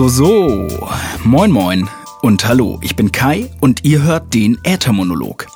So, 0.00 0.08
so, 0.08 0.66
so. 0.66 0.88
Moin, 1.24 1.50
moin. 1.50 1.86
Und 2.22 2.48
hallo, 2.48 2.78
ich 2.80 2.96
bin 2.96 3.12
Kai 3.12 3.50
und 3.60 3.84
ihr 3.84 4.02
hört 4.02 4.32
den 4.32 4.56
Äthermonolog. 4.64 5.46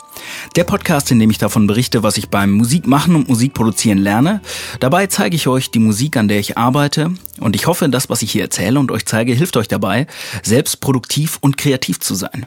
Der 0.55 0.65
Podcast, 0.65 1.11
in 1.11 1.19
dem 1.19 1.31
ich 1.31 1.39
davon 1.39 1.67
berichte, 1.67 2.03
was 2.03 2.19
ich 2.19 2.29
beim 2.29 2.53
Musikmachen 2.53 3.15
und 3.15 3.27
Musikproduzieren 3.27 3.97
lerne. 3.97 4.43
Dabei 4.81 5.07
zeige 5.07 5.35
ich 5.35 5.49
euch 5.49 5.71
die 5.71 5.79
Musik, 5.79 6.19
an 6.19 6.29
der 6.29 6.41
ich 6.41 6.59
arbeite. 6.59 7.15
Und 7.41 7.57
ich 7.57 7.67
hoffe, 7.67 7.89
das, 7.89 8.11
was 8.11 8.21
ich 8.21 8.33
hier 8.33 8.43
erzähle 8.43 8.79
und 8.79 8.91
euch 8.93 9.07
zeige, 9.07 9.33
hilft 9.33 9.57
euch 9.57 9.67
dabei, 9.67 10.07
selbst 10.43 10.83
produktiv 10.83 11.39
und 11.41 11.57
kreativ 11.57 12.01
zu 12.01 12.15
sein. 12.15 12.45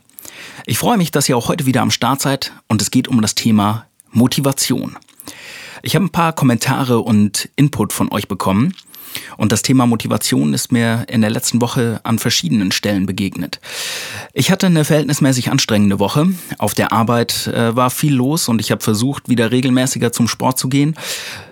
Ich 0.67 0.77
freue 0.77 0.97
mich, 0.97 1.09
dass 1.09 1.27
ihr 1.27 1.35
auch 1.35 1.47
heute 1.47 1.65
wieder 1.65 1.81
am 1.81 1.89
Start 1.89 2.21
seid 2.21 2.53
und 2.67 2.79
es 2.79 2.91
geht 2.91 3.07
um 3.07 3.23
das 3.23 3.33
Thema 3.33 3.87
Motivation. 4.11 4.97
Ich 5.81 5.95
habe 5.95 6.05
ein 6.05 6.11
paar 6.11 6.33
Kommentare 6.33 6.99
und 6.99 7.49
Input 7.55 7.91
von 7.91 8.11
euch 8.11 8.27
bekommen 8.27 8.75
und 9.37 9.51
das 9.51 9.61
Thema 9.61 9.85
Motivation 9.85 10.53
ist 10.53 10.71
mir 10.71 11.05
in 11.09 11.21
der 11.21 11.29
letzten 11.29 11.61
Woche 11.61 11.99
an 12.03 12.19
verschiedenen 12.19 12.71
Stellen 12.71 13.05
begegnet. 13.05 13.59
Ich 14.33 14.51
hatte 14.51 14.67
eine 14.67 14.85
verhältnismäßig 14.85 15.51
anstrengende 15.51 15.99
Woche. 15.99 16.27
Auf 16.57 16.73
der 16.73 16.91
Arbeit 16.91 17.47
äh, 17.47 17.75
war 17.75 17.89
viel 17.89 18.13
los 18.13 18.47
und 18.47 18.59
ich 18.59 18.71
habe 18.71 18.83
versucht, 18.83 19.29
wieder 19.29 19.51
regelmäßiger 19.51 20.11
zum 20.11 20.27
Sport 20.27 20.59
zu 20.59 20.69
gehen. 20.69 20.95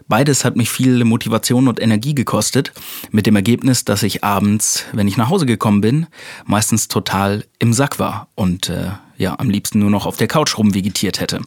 Beides 0.07 0.45
hat 0.45 0.55
mich 0.55 0.69
viel 0.69 1.03
Motivation 1.03 1.67
und 1.67 1.81
Energie 1.81 2.13
gekostet, 2.13 2.73
mit 3.09 3.25
dem 3.25 3.35
Ergebnis, 3.35 3.85
dass 3.85 4.03
ich 4.03 4.23
abends, 4.23 4.85
wenn 4.93 5.07
ich 5.07 5.17
nach 5.17 5.29
Hause 5.29 5.47
gekommen 5.47 5.81
bin, 5.81 6.05
meistens 6.45 6.87
total 6.87 7.45
im 7.57 7.73
Sack 7.73 7.97
war 7.97 8.27
und 8.35 8.69
äh, 8.69 8.91
ja, 9.17 9.39
am 9.39 9.49
liebsten 9.49 9.79
nur 9.79 9.89
noch 9.89 10.05
auf 10.05 10.17
der 10.17 10.27
Couch 10.27 10.57
rumvegetiert 10.57 11.19
hätte. 11.19 11.41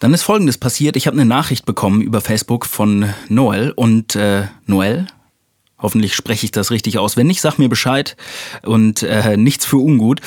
Dann 0.00 0.14
ist 0.14 0.22
Folgendes 0.22 0.58
passiert. 0.58 0.96
Ich 0.96 1.06
habe 1.06 1.14
eine 1.14 1.26
Nachricht 1.26 1.66
bekommen 1.66 2.00
über 2.00 2.20
Facebook 2.20 2.66
von 2.66 3.10
Noel 3.28 3.72
und 3.76 4.16
äh, 4.16 4.48
Noel, 4.66 5.06
Hoffentlich 5.82 6.14
spreche 6.14 6.44
ich 6.44 6.52
das 6.52 6.70
richtig 6.70 6.98
aus. 6.98 7.16
Wenn 7.16 7.26
nicht, 7.26 7.40
sag 7.40 7.58
mir 7.58 7.68
Bescheid 7.68 8.16
und 8.62 9.02
äh, 9.02 9.36
nichts 9.38 9.64
für 9.64 9.78
ungut. 9.78 10.20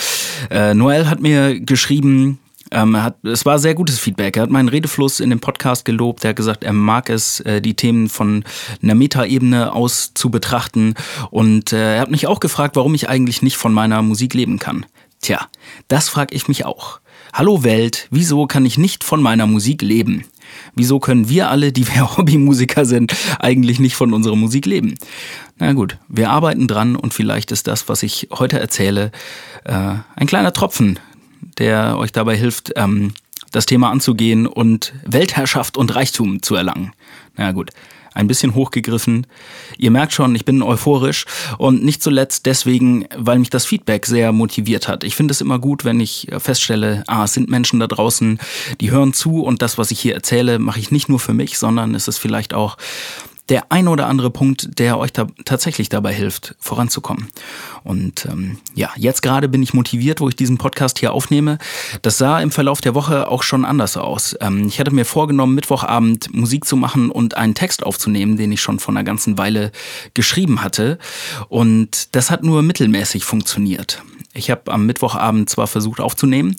Äh, 0.50 0.74
Noel 0.74 1.08
hat 1.08 1.22
mir 1.22 1.60
geschrieben, 1.60 2.40
ähm, 2.72 3.02
hat, 3.02 3.24
es 3.24 3.46
war 3.46 3.60
sehr 3.60 3.76
gutes 3.76 4.00
Feedback. 4.00 4.36
Er 4.36 4.44
hat 4.44 4.50
meinen 4.50 4.70
Redefluss 4.70 5.20
in 5.20 5.30
dem 5.30 5.40
Podcast 5.40 5.86
gelobt. 5.86 6.24
Er 6.24 6.30
hat 6.30 6.38
gesagt, 6.38 6.64
er 6.64 6.74
mag 6.74 7.10
es, 7.10 7.40
äh, 7.42 7.62
die 7.62 7.76
Themen 7.76 8.10
von 8.10 8.44
einer 8.82 8.96
Metaebene 8.96 9.74
aus 9.74 10.14
zu 10.16 10.32
betrachten. 10.32 10.96
Und 11.30 11.72
äh, 11.72 11.98
er 11.98 12.02
hat 12.02 12.12
mich 12.12 12.26
auch 12.26 12.40
gefragt, 12.40 12.76
warum 12.76 12.96
ich 12.96 13.08
eigentlich 13.08 13.44
nicht 13.44 13.58
von 13.58 13.74
meiner 13.74 14.02
Musik 14.02 14.34
leben 14.34 14.58
kann. 14.58 14.88
Tja, 15.22 15.48
das 15.88 16.10
frage 16.10 16.36
ich 16.36 16.48
mich 16.48 16.66
auch. 16.66 17.00
Hallo 17.36 17.64
Welt, 17.64 18.08
wieso 18.12 18.46
kann 18.46 18.64
ich 18.64 18.78
nicht 18.78 19.04
von 19.04 19.20
meiner 19.20 19.48
Musik 19.48 19.82
leben? 19.82 20.24
Wieso 20.76 21.00
können 21.00 21.30
wir 21.30 21.50
alle, 21.50 21.72
die 21.72 21.88
wir 21.88 22.16
Hobbymusiker 22.18 22.86
sind, 22.86 23.16
eigentlich 23.40 23.80
nicht 23.80 23.96
von 23.96 24.14
unserer 24.14 24.36
Musik 24.36 24.68
leben? 24.68 24.94
Na 25.58 25.74
gut, 25.74 25.98
wir 26.08 26.30
arbeiten 26.30 26.68
dran 26.68 26.96
und 26.96 27.12
vielleicht 27.12 27.52
ist 27.52 27.66
das, 27.66 27.90
was 27.90 28.04
ich 28.04 28.28
heute 28.32 28.60
erzähle, 28.60 29.12
äh, 29.64 29.96
ein 30.16 30.28
kleiner 30.28 30.54
Tropfen, 30.54 31.00
der 31.58 31.98
euch 31.98 32.12
dabei 32.12 32.38
hilft, 32.38 32.74
ähm, 32.76 33.16
das 33.52 33.66
Thema 33.66 33.90
anzugehen 33.90 34.46
und 34.46 34.94
Weltherrschaft 35.04 35.76
und 35.76 35.96
Reichtum 35.96 36.44
zu 36.44 36.54
erlangen. 36.54 36.92
Na 37.36 37.52
gut, 37.52 37.72
ein 38.14 38.28
bisschen 38.28 38.56
hochgegriffen. 38.56 39.28
Ihr 39.78 39.92
merkt 39.92 40.14
schon, 40.14 40.36
ich 40.36 40.46
bin 40.46 40.62
euphorisch 40.62 41.26
und 41.58 41.84
nicht 41.84 42.02
zuletzt 42.02 42.46
deswegen, 42.46 43.06
weil 43.16 43.40
mich 43.40 43.50
das 43.50 43.66
Feedback 43.66 44.06
sehr 44.06 44.32
motiviert 44.32 44.88
hat. 44.88 45.04
Ich 45.04 45.16
finde 45.16 45.32
es 45.32 45.42
immer 45.42 45.60
gut, 45.60 45.86
wenn 45.86 46.00
ich 46.00 46.28
feststelle, 46.38 47.04
ah, 47.08 47.26
es 47.26 47.34
sind 47.34 47.50
Menschen 47.50 47.80
da 47.80 47.88
draußen, 47.88 48.40
die 48.82 48.92
hören 48.92 49.14
zu 49.14 49.42
und 49.42 49.62
das, 49.62 49.78
was 49.78 49.92
ich 49.92 50.00
hier 50.00 50.16
erzähle, 50.16 50.60
mache 50.60 50.80
ich 50.80 50.92
nicht 50.92 51.10
nur 51.10 51.20
für 51.20 51.34
mich, 51.34 51.58
sondern 51.58 51.96
es 51.96 52.08
ist 52.08 52.18
vielleicht 52.18 52.54
auch 52.54 52.78
der 53.50 53.72
ein 53.72 53.88
oder 53.88 54.08
andere 54.08 54.30
Punkt, 54.30 54.80
der 54.80 54.98
euch 54.98 55.12
da 55.12 55.28
tatsächlich 55.44 55.90
dabei 55.90 56.14
hilft, 56.14 56.56
voranzukommen. 56.60 57.28
Und 57.84 58.26
ähm, 58.26 58.58
ja, 58.74 58.90
jetzt 58.96 59.22
gerade 59.22 59.50
bin 59.50 59.62
ich 59.62 59.74
motiviert, 59.74 60.22
wo 60.22 60.30
ich 60.30 60.36
diesen 60.36 60.58
Podcast 60.58 61.00
hier 61.00 61.14
aufnehme. 61.14 61.58
Das 62.02 62.18
sah 62.18 62.40
im 62.40 62.52
Verlauf 62.52 62.80
der 62.80 62.96
Woche 62.96 63.28
auch 63.28 63.44
schon 63.44 63.66
anders 63.66 63.98
aus. 63.98 64.36
Ähm, 64.40 64.68
ich 64.68 64.80
hatte 64.80 64.92
mir 64.92 65.06
vorgenommen, 65.06 65.56
Mittwochabend 65.56 66.34
Musik 66.34 66.66
zu 66.66 66.78
machen 66.78 67.12
und 67.12 67.36
einen 67.36 67.54
Text 67.54 67.86
aufzunehmen, 67.86 68.38
den 68.38 68.52
ich 68.52 68.62
schon 68.62 68.80
vor 68.80 68.94
einer 68.94 69.04
ganzen 69.04 69.38
Weile 69.38 69.72
geschrieben 70.14 70.64
hatte. 70.64 70.98
Und 71.50 72.16
das 72.16 72.32
hat 72.32 72.44
nur 72.44 72.62
mittelmäßig 72.62 73.26
funktioniert. 73.26 74.02
Ich 74.36 74.50
habe 74.50 74.72
am 74.72 74.88
Mittwochabend 74.88 75.48
zwar 75.48 75.68
versucht 75.68 76.00
aufzunehmen, 76.00 76.56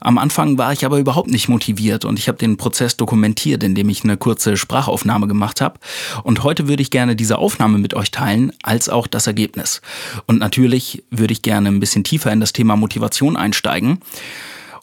am 0.00 0.16
Anfang 0.16 0.56
war 0.56 0.72
ich 0.72 0.86
aber 0.86 0.98
überhaupt 0.98 1.30
nicht 1.30 1.48
motiviert 1.48 2.06
und 2.06 2.18
ich 2.18 2.26
habe 2.26 2.38
den 2.38 2.56
Prozess 2.56 2.96
dokumentiert, 2.96 3.62
indem 3.62 3.90
ich 3.90 4.02
eine 4.02 4.16
kurze 4.16 4.56
Sprachaufnahme 4.56 5.28
gemacht 5.28 5.60
habe. 5.60 5.78
Und 6.22 6.42
heute 6.42 6.68
würde 6.68 6.82
ich 6.82 6.90
gerne 6.90 7.16
diese 7.16 7.36
Aufnahme 7.36 7.78
mit 7.78 7.92
euch 7.92 8.10
teilen, 8.10 8.52
als 8.62 8.88
auch 8.88 9.06
das 9.06 9.26
Ergebnis. 9.26 9.82
Und 10.26 10.38
natürlich 10.38 11.04
würde 11.10 11.32
ich 11.32 11.42
gerne 11.42 11.68
ein 11.68 11.80
bisschen 11.80 12.02
tiefer 12.02 12.32
in 12.32 12.40
das 12.40 12.54
Thema 12.54 12.76
Motivation 12.76 13.36
einsteigen. 13.36 14.00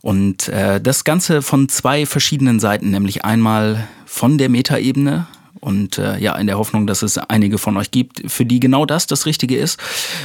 Und 0.01 0.47
äh, 0.50 0.79
das 0.79 1.03
Ganze 1.03 1.41
von 1.41 1.67
zwei 1.67 2.05
verschiedenen 2.05 2.59
Seiten, 2.59 2.91
nämlich 2.91 3.25
einmal 3.25 3.88
von 4.05 4.38
der 4.38 4.50
Metaebene, 4.50 5.25
und 5.61 5.97
äh, 5.97 6.19
ja, 6.19 6.35
in 6.35 6.45
der 6.45 6.59
Hoffnung, 6.59 6.85
dass 6.85 7.01
es 7.01 7.17
einige 7.17 7.57
von 7.57 7.75
euch 7.78 7.89
gibt, 7.89 8.31
für 8.31 8.45
die 8.45 8.59
genau 8.59 8.85
das 8.85 9.07
das 9.07 9.25
Richtige 9.25 9.57
ist. 9.57 9.79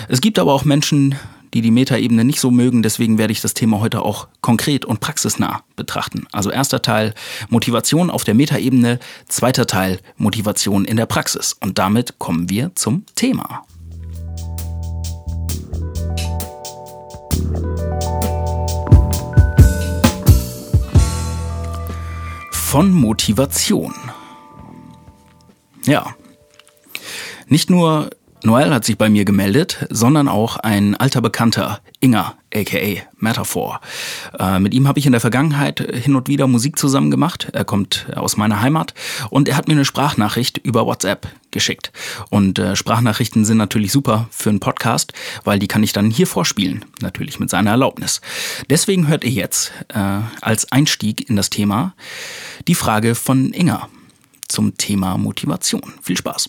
Es 0.09 0.21
gibt 0.21 0.39
aber 0.39 0.53
auch 0.53 0.67
Menschen, 0.67 1.15
die 1.55 1.61
die 1.61 1.71
Metaebene 1.71 2.25
nicht 2.25 2.41
so 2.41 2.51
mögen. 2.51 2.83
Deswegen 2.83 3.19
werde 3.19 3.33
ich 3.33 3.41
das 3.41 3.55
Thema 3.55 3.81
heute 3.81 4.03
auch 4.03 4.29
konkret 4.41 4.85
und 4.85 5.01
praxisnah 5.01 5.63
betrachten. 5.77 6.27
Also 6.33 6.51
erster 6.51 6.83
Teil 6.83 7.15
Motivation 7.49 8.11
auf 8.11 8.25
der 8.25 8.35
Metaebene, 8.35 8.99
zweiter 9.29 9.67
Teil 9.67 10.01
Motivation 10.17 10.85
in 10.85 10.97
der 10.97 11.07
Praxis. 11.07 11.57
Und 11.61 11.79
damit 11.79 12.19
kommen 12.19 12.49
wir 12.49 12.73
zum 12.75 13.05
Thema. 13.15 13.65
Von 22.53 22.93
Motivation. 22.93 23.95
Ja. 25.85 26.15
Nicht 27.49 27.69
nur 27.69 28.11
Noel 28.43 28.73
hat 28.73 28.85
sich 28.87 28.97
bei 28.97 29.11
mir 29.11 29.27
gemeldet, 29.27 29.87
sondern 29.91 30.27
auch 30.27 30.57
ein 30.57 30.97
alter 30.97 31.21
Bekannter, 31.21 31.81
Inger, 32.01 32.37
aka 32.55 33.03
Metaphor. 33.19 33.81
Äh, 34.39 34.61
mit 34.61 34.73
ihm 34.73 34.89
habe 34.89 34.99
ich 34.99 35.05
in 35.05 35.13
der 35.13 35.21
Vergangenheit 35.21 35.81
hin 35.81 36.17
und 36.17 36.27
wieder 36.27 36.47
Musik 36.47 36.79
zusammen 36.79 37.11
gemacht. 37.11 37.49
Er 37.53 37.67
kommt 37.67 38.07
aus 38.17 38.39
meiner 38.39 38.63
Heimat 38.63 38.95
und 39.29 39.47
er 39.47 39.57
hat 39.57 39.69
mir 39.69 39.75
eine 39.75 39.85
Sprachnachricht 39.85 40.59
über 40.59 40.87
WhatsApp 40.87 41.29
geschickt. 41.51 41.93
Und 42.31 42.59
äh, 42.59 42.77
Sprachnachrichten 42.77 43.45
sind 43.45 43.59
natürlich 43.59 43.93
super 43.93 44.29
für 44.31 44.49
einen 44.49 44.61
Podcast, 44.61 45.13
weil 45.45 45.59
die 45.59 45.69
kann 45.69 45.83
ich 45.83 45.93
dann 45.93 46.11
hier 46.11 46.27
vorspielen, 46.27 46.87
natürlich 47.03 47.41
mit 47.41 47.51
seiner 47.51 47.73
Erlaubnis. 47.73 48.23
Deswegen 48.71 49.09
hört 49.09 49.25
ihr 49.25 49.33
jetzt 49.33 49.73
äh, 49.89 50.21
als 50.41 50.73
Einstieg 50.73 51.29
in 51.29 51.37
das 51.37 51.51
Thema 51.51 51.95
die 52.67 52.75
Frage 52.75 53.15
von 53.15 53.53
Inger 53.53 53.89
zum 54.49 54.77
Thema 54.79 55.19
Motivation. 55.19 55.83
Viel 56.03 56.17
Spaß. 56.17 56.49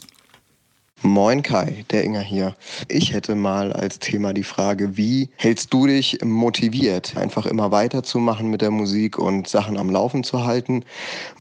Moin 1.03 1.41
Kai, 1.41 1.83
der 1.89 2.03
Inger 2.03 2.21
hier. 2.21 2.55
Ich 2.87 3.11
hätte 3.11 3.33
mal 3.33 3.73
als 3.73 3.97
Thema 3.97 4.33
die 4.33 4.43
Frage, 4.43 4.97
wie 4.97 5.29
hältst 5.35 5.73
du 5.73 5.87
dich 5.87 6.19
motiviert, 6.23 7.17
einfach 7.17 7.47
immer 7.47 7.71
weiterzumachen 7.71 8.51
mit 8.51 8.61
der 8.61 8.69
Musik 8.69 9.17
und 9.17 9.47
Sachen 9.47 9.79
am 9.79 9.89
Laufen 9.89 10.23
zu 10.23 10.45
halten? 10.45 10.85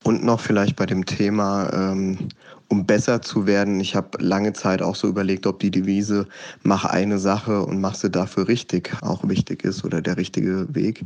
Und 0.02 0.24
noch 0.24 0.40
vielleicht 0.40 0.76
bei 0.76 0.86
dem 0.86 1.04
Thema, 1.04 1.70
ähm, 1.74 2.30
um 2.68 2.86
besser 2.86 3.20
zu 3.20 3.46
werden. 3.46 3.80
Ich 3.80 3.94
habe 3.94 4.16
lange 4.18 4.54
Zeit 4.54 4.80
auch 4.80 4.94
so 4.94 5.08
überlegt, 5.08 5.46
ob 5.46 5.58
die 5.58 5.70
Devise 5.70 6.26
mach 6.62 6.86
eine 6.86 7.18
Sache 7.18 7.62
und 7.62 7.82
mach 7.82 7.96
sie 7.96 8.10
dafür 8.10 8.48
richtig 8.48 8.94
auch 9.02 9.28
wichtig 9.28 9.62
ist 9.64 9.84
oder 9.84 10.00
der 10.00 10.16
richtige 10.16 10.74
Weg. 10.74 11.04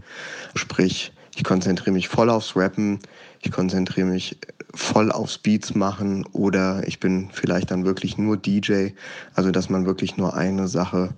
Sprich, 0.54 1.12
ich 1.36 1.42
konzentriere 1.42 1.90
mich 1.90 2.06
voll 2.06 2.30
aufs 2.30 2.54
Rappen, 2.54 3.00
ich 3.44 3.52
konzentriere 3.52 4.06
mich 4.06 4.36
voll 4.74 5.12
aufs 5.12 5.38
Beats 5.38 5.74
machen 5.74 6.24
oder 6.32 6.86
ich 6.88 6.98
bin 6.98 7.28
vielleicht 7.32 7.70
dann 7.70 7.84
wirklich 7.84 8.18
nur 8.18 8.36
DJ, 8.36 8.88
also 9.34 9.50
dass 9.50 9.68
man 9.68 9.86
wirklich 9.86 10.16
nur 10.16 10.34
eine 10.34 10.66
Sache 10.66 11.14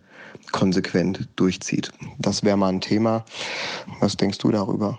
konsequent 0.53 1.29
durchzieht. 1.37 1.91
Das 2.19 2.43
wäre 2.43 2.57
mal 2.57 2.69
ein 2.69 2.81
Thema. 2.81 3.25
Was 4.01 4.17
denkst 4.17 4.39
du 4.39 4.51
darüber? 4.51 4.99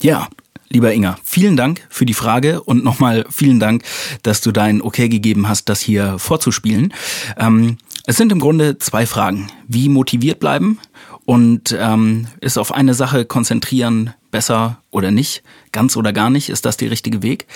Ja, 0.00 0.28
Lieber 0.70 0.92
Inga, 0.92 1.16
vielen 1.22 1.56
Dank 1.56 1.86
für 1.88 2.04
die 2.04 2.14
Frage 2.14 2.60
und 2.60 2.82
nochmal 2.82 3.26
vielen 3.30 3.60
Dank, 3.60 3.84
dass 4.22 4.40
du 4.40 4.50
dein 4.50 4.82
Okay 4.82 5.08
gegeben 5.08 5.48
hast, 5.48 5.68
das 5.68 5.80
hier 5.80 6.18
vorzuspielen. 6.18 6.92
Ähm, 7.36 7.76
es 8.06 8.16
sind 8.16 8.32
im 8.32 8.40
Grunde 8.40 8.78
zwei 8.78 9.06
Fragen. 9.06 9.46
Wie 9.68 9.88
motiviert 9.88 10.40
bleiben 10.40 10.80
und 11.24 11.76
ähm, 11.78 12.26
ist 12.40 12.58
auf 12.58 12.72
eine 12.72 12.94
Sache 12.94 13.24
konzentrieren 13.24 14.14
besser 14.30 14.82
oder 14.90 15.10
nicht, 15.10 15.42
ganz 15.72 15.96
oder 15.96 16.12
gar 16.12 16.28
nicht, 16.28 16.48
ist 16.50 16.64
das 16.64 16.76
der 16.76 16.90
richtige 16.90 17.22
Weg? 17.22 17.46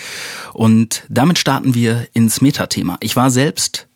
Und 0.53 1.05
damit 1.09 1.39
starten 1.39 1.75
wir 1.75 2.07
ins 2.13 2.41
Metathema. 2.41 2.97
Ich 3.01 3.17
war 3.17 3.31
selbst 3.31 3.89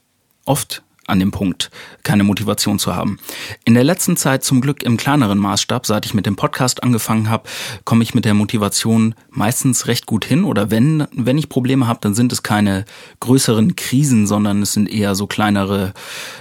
oft 0.45 0.83
an 1.13 1.21
dem 1.21 1.31
Punkt, 1.31 1.71
keine 2.03 2.25
Motivation 2.25 2.79
zu 2.79 2.97
haben. 2.97 3.19
In 3.65 3.75
der 3.75 3.85
letzten 3.85 4.17
Zeit 4.17 4.43
zum 4.43 4.61
Glück 4.61 4.83
im 4.83 4.97
kleineren 4.97 5.39
Maßstab, 5.39 5.87
seit 5.87 6.07
ich 6.07 6.15
mit 6.15 6.27
dem 6.27 6.37
Podcast 6.37 6.83
angefangen 6.83 7.31
habe, 7.31 7.49
komme 7.85 8.03
ich 8.03 8.15
mit 8.15 8.25
der 8.25 8.35
Motivation 8.35 9.15
meistens 9.31 9.87
recht 9.87 10.07
gut 10.07 10.25
hin. 10.25 10.45
Oder 10.45 10.71
wenn, 10.71 11.07
wenn 11.13 11.39
ich 11.39 11.49
Probleme 11.49 11.87
habe, 11.87 12.01
dann 12.03 12.15
sind 12.15 12.33
es 12.33 12.43
keine 12.43 12.85
größeren 13.21 13.77
Krisen, 13.77 14.27
sondern 14.27 14.63
es 14.63 14.73
sind 14.73 14.91
eher 14.91 15.15
so 15.15 15.27
kleinere, 15.27 15.93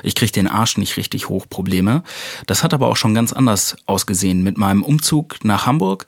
ich 0.02 0.16
kriege 0.16 0.32
den 0.32 0.48
Arsch 0.48 0.78
nicht 0.78 0.98
richtig 0.98 1.30
hoch 1.30 1.46
Probleme. 1.50 2.04
Das 2.48 2.64
hat 2.64 2.74
aber 2.74 2.88
auch 2.88 2.98
schon 2.98 3.14
ganz 3.14 3.34
anders 3.34 3.76
ausgesehen. 3.86 4.42
Mit 4.42 4.58
meinem 4.58 4.84
Umzug 4.84 5.44
nach 5.44 5.66
Hamburg 5.66 6.08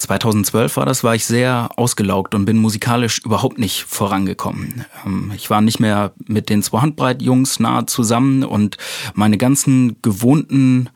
2012 0.00 0.76
war 0.76 0.86
das, 0.86 1.04
war 1.04 1.14
ich 1.14 1.26
sehr 1.26 1.68
ausgelaugt 1.76 2.34
und 2.34 2.46
bin 2.46 2.56
musikalisch 2.56 3.18
überhaupt 3.18 3.58
nicht 3.58 3.84
vorangekommen. 3.84 4.84
Ähm, 5.04 5.32
ich 5.36 5.50
war 5.50 5.60
nicht 5.60 5.78
mehr 5.78 6.12
mit 6.26 6.48
den 6.48 6.62
zwei 6.62 6.80
Handbreit-Jungs 6.80 7.60
nahe 7.60 7.86
zusammen 7.86 8.42
und 8.42 8.78
meine 9.14 9.38
ganzen 9.38 10.00
gewohnten 10.02 10.88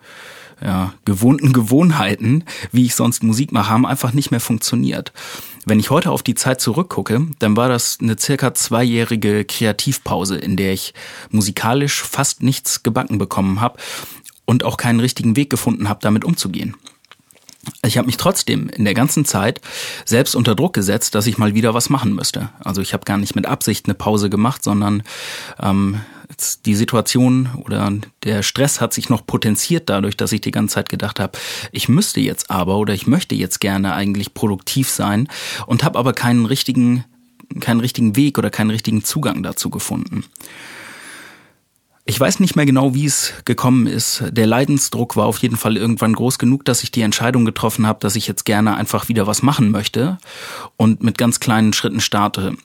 ja, 0.63 0.95
gewohnten 1.05 1.53
Gewohnheiten, 1.53 2.45
wie 2.73 2.87
ich 2.87 2.95
sonst 2.95 3.23
Musik 3.23 3.53
mache, 3.53 3.71
haben 3.71 3.85
einfach 3.85 4.13
nicht 4.13 4.31
mehr 4.31 4.41
funktioniert. 4.41 5.13
Wenn 5.67 5.81
ich 5.81 5.91
heute 5.91 6.11
auf 6.11 6.23
die 6.23 6.37
Zeit 6.37 6.61
zurückgucke, 6.61 7.27
dann 7.39 7.57
war 7.57 7.69
das 7.69 7.99
eine 8.01 8.17
circa 8.19 8.55
zweijährige 8.55 9.45
Kreativpause, 9.45 10.37
in 10.37 10.57
der 10.57 10.73
ich 10.73 10.95
musikalisch 11.31 12.03
fast 12.03 12.43
nichts 12.43 12.83
gebacken 12.83 13.19
bekommen 13.19 13.61
habe 13.61 13.79
und 14.45 14.65
auch 14.65 14.77
keinen 14.77 15.01
richtigen 15.01 15.37
Weg 15.37 15.51
gefunden 15.51 15.89
habe, 15.89 16.01
damit 16.03 16.25
umzugehen. 16.25 16.77
Ich 17.85 17.99
habe 17.99 18.07
mich 18.07 18.17
trotzdem 18.17 18.69
in 18.69 18.85
der 18.85 18.95
ganzen 18.95 19.25
Zeit 19.25 19.61
selbst 20.05 20.35
unter 20.35 20.55
Druck 20.55 20.73
gesetzt, 20.73 21.15
dass 21.15 21.27
ich 21.27 21.39
mal 21.39 21.55
wieder 21.55 21.75
was 21.75 21.91
machen 21.91 22.15
müsste. 22.15 22.51
Also 22.61 22.81
ich 22.81 22.93
habe 22.93 23.05
gar 23.05 23.19
nicht 23.19 23.37
mit 23.37 23.47
Absicht 23.47 23.87
eine 23.87 23.95
Pause 23.95 24.31
gemacht, 24.31 24.63
sondern 24.63 25.03
ähm, 25.61 26.01
die 26.65 26.75
Situation 26.75 27.51
oder 27.65 27.93
der 28.23 28.43
Stress 28.43 28.81
hat 28.81 28.93
sich 28.93 29.09
noch 29.09 29.27
potenziert 29.27 29.89
dadurch, 29.91 30.17
dass 30.17 30.33
ich 30.33 30.41
die 30.41 30.51
ganze 30.51 30.77
Zeit 30.77 30.89
gedacht 30.89 31.21
habe, 31.21 31.39
ich 31.71 31.89
müsste 31.89 32.21
jetzt 32.21 32.51
aber 32.51 32.79
oder 32.79 32.95
ich 32.95 33.07
möchte 33.07 33.35
jetzt 33.35 33.61
gerne 33.61 33.95
eigentlich 33.95 34.35
produktiv 34.35 34.89
sein 34.89 35.29
und 35.67 35.85
habe 35.85 35.99
aber 35.99 36.13
keinen 36.13 36.47
richtigen 36.47 37.05
keinen 37.61 37.81
richtigen 37.81 38.17
Weg 38.17 38.39
oder 38.39 38.51
keinen 38.51 38.71
richtigen 38.71 39.05
Zugang 39.05 39.43
dazu 39.43 39.71
gefunden. 39.71 40.25
Ich 42.07 42.21
weiß 42.21 42.41
nicht 42.41 42.55
mehr 42.55 42.67
genau, 42.67 42.95
wie 42.95 43.07
es 43.07 43.33
gekommen 43.47 43.87
ist. 43.87 44.25
Der 44.31 44.47
Leidensdruck 44.47 45.17
war 45.17 45.25
auf 45.25 45.39
jeden 45.39 45.57
Fall 45.57 45.79
irgendwann 45.79 46.13
groß 46.13 46.39
genug, 46.39 46.63
dass 46.67 46.83
ich 46.83 46.91
die 46.91 47.01
Entscheidung 47.01 47.47
getroffen 47.47 47.87
habe, 47.87 48.01
dass 48.01 48.15
ich 48.15 48.27
jetzt 48.27 48.45
gerne 48.45 48.77
einfach 48.77 49.09
wieder 49.09 49.27
was 49.27 49.43
machen 49.43 49.71
möchte 49.71 50.19
und 50.77 51.03
mit 51.03 51.17
ganz 51.17 51.41
kleinen 51.41 51.73
Schritten 51.73 52.01
starte. 52.01 52.57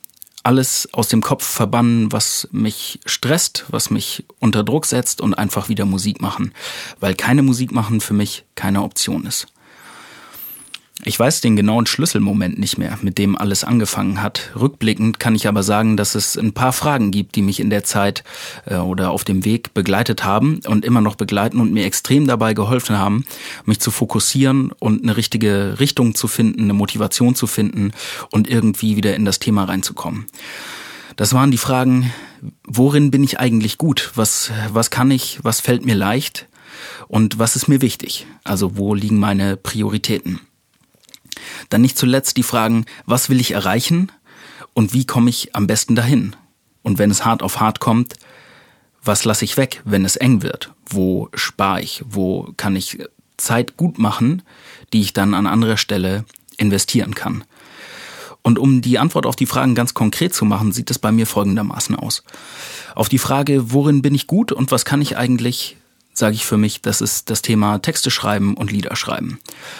Alles 0.43 0.89
aus 0.91 1.07
dem 1.07 1.21
Kopf 1.21 1.45
verbannen, 1.45 2.11
was 2.11 2.49
mich 2.51 2.99
stresst, 3.05 3.63
was 3.69 3.89
mich 3.89 4.25
unter 4.39 4.65
Druck 4.65 4.85
setzt 4.85 5.21
und 5.21 5.33
einfach 5.33 5.69
wieder 5.69 5.85
Musik 5.85 6.21
machen, 6.21 6.51
weil 6.99 7.15
keine 7.15 7.41
Musik 7.41 7.71
machen 7.71 8.01
für 8.01 8.13
mich 8.13 8.43
keine 8.55 8.83
Option 8.83 9.25
ist. 9.25 9.47
Ich 11.05 11.17
weiß 11.17 11.39
den 11.39 11.55
genauen 11.55 11.85
Schlüsselmoment 11.85 12.59
nicht 12.59 12.77
mehr, 12.77 12.99
mit 13.01 13.17
dem 13.17 13.37
alles 13.37 13.63
angefangen 13.63 14.21
hat. 14.21 14.51
Rückblickend 14.59 15.17
kann 15.17 15.33
ich 15.33 15.47
aber 15.47 15.63
sagen, 15.63 15.95
dass 15.95 16.13
es 16.13 16.37
ein 16.37 16.51
paar 16.51 16.73
Fragen 16.73 17.11
gibt, 17.11 17.35
die 17.35 17.41
mich 17.41 17.61
in 17.61 17.69
der 17.69 17.85
Zeit 17.85 18.25
äh, 18.65 18.75
oder 18.75 19.11
auf 19.11 19.23
dem 19.23 19.45
Weg 19.45 19.73
begleitet 19.73 20.25
haben 20.25 20.59
und 20.67 20.83
immer 20.83 20.99
noch 20.99 21.15
begleiten 21.15 21.61
und 21.61 21.71
mir 21.71 21.85
extrem 21.85 22.27
dabei 22.27 22.53
geholfen 22.53 22.97
haben, 22.97 23.23
mich 23.63 23.79
zu 23.79 23.91
fokussieren 23.91 24.73
und 24.79 25.03
eine 25.03 25.15
richtige 25.15 25.79
Richtung 25.79 26.15
zu 26.15 26.27
finden, 26.27 26.63
eine 26.63 26.73
Motivation 26.73 27.33
zu 27.33 27.47
finden 27.47 27.91
und 28.31 28.49
irgendwie 28.49 28.97
wieder 28.97 29.15
in 29.15 29.23
das 29.23 29.39
Thema 29.39 29.63
reinzukommen. 29.63 30.25
Das 31.15 31.33
waren 31.33 31.51
die 31.51 31.57
Fragen, 31.57 32.11
worin 32.65 33.09
bin 33.09 33.23
ich 33.23 33.39
eigentlich 33.39 33.77
gut? 33.77 34.11
Was, 34.15 34.51
was 34.73 34.89
kann 34.89 35.11
ich? 35.11 35.39
Was 35.43 35.61
fällt 35.61 35.85
mir 35.85 35.95
leicht? 35.95 36.47
Und 37.07 37.39
was 37.39 37.55
ist 37.55 37.69
mir 37.69 37.81
wichtig? 37.81 38.27
Also 38.43 38.77
wo 38.77 38.93
liegen 38.93 39.17
meine 39.17 39.55
Prioritäten? 39.55 40.41
Dann 41.69 41.81
nicht 41.81 41.97
zuletzt 41.97 42.37
die 42.37 42.43
Fragen, 42.43 42.85
was 43.05 43.29
will 43.29 43.39
ich 43.39 43.51
erreichen 43.51 44.11
und 44.73 44.93
wie 44.93 45.05
komme 45.05 45.29
ich 45.29 45.55
am 45.55 45.67
besten 45.67 45.95
dahin? 45.95 46.35
Und 46.81 46.97
wenn 46.97 47.11
es 47.11 47.25
hart 47.25 47.43
auf 47.43 47.59
hart 47.59 47.79
kommt, 47.79 48.15
was 49.03 49.25
lasse 49.25 49.45
ich 49.45 49.57
weg, 49.57 49.81
wenn 49.85 50.05
es 50.05 50.15
eng 50.15 50.41
wird? 50.41 50.71
Wo 50.87 51.29
spare 51.33 51.81
ich? 51.81 52.03
Wo 52.07 52.53
kann 52.57 52.75
ich 52.75 52.99
Zeit 53.37 53.77
gut 53.77 53.99
machen, 53.99 54.41
die 54.93 55.01
ich 55.01 55.13
dann 55.13 55.33
an 55.33 55.47
anderer 55.47 55.77
Stelle 55.77 56.25
investieren 56.57 57.15
kann? 57.15 57.43
Und 58.41 58.57
um 58.57 58.81
die 58.81 58.99
Antwort 58.99 59.25
auf 59.25 59.35
die 59.35 59.45
Fragen 59.45 59.75
ganz 59.75 59.93
konkret 59.93 60.33
zu 60.33 60.45
machen, 60.45 60.71
sieht 60.71 60.89
es 60.89 60.99
bei 60.99 61.11
mir 61.11 61.27
folgendermaßen 61.27 61.95
aus. 61.95 62.23
Auf 62.95 63.09
die 63.09 63.17
Frage, 63.17 63.71
worin 63.71 64.01
bin 64.01 64.15
ich 64.15 64.27
gut 64.27 64.51
und 64.51 64.71
was 64.71 64.85
kann 64.85 65.01
ich 65.01 65.17
eigentlich 65.17 65.77
sage 66.19 66.35
ich 66.35 66.45
für 66.45 66.57
mich, 66.57 66.81
das 66.81 67.01
ist 67.01 67.29
das 67.29 67.41
Thema 67.41 67.79
Texte 67.79 68.11
schreiben 68.11 68.55
und 68.55 68.71
Lieder 68.71 68.95
schreiben. 68.95 69.39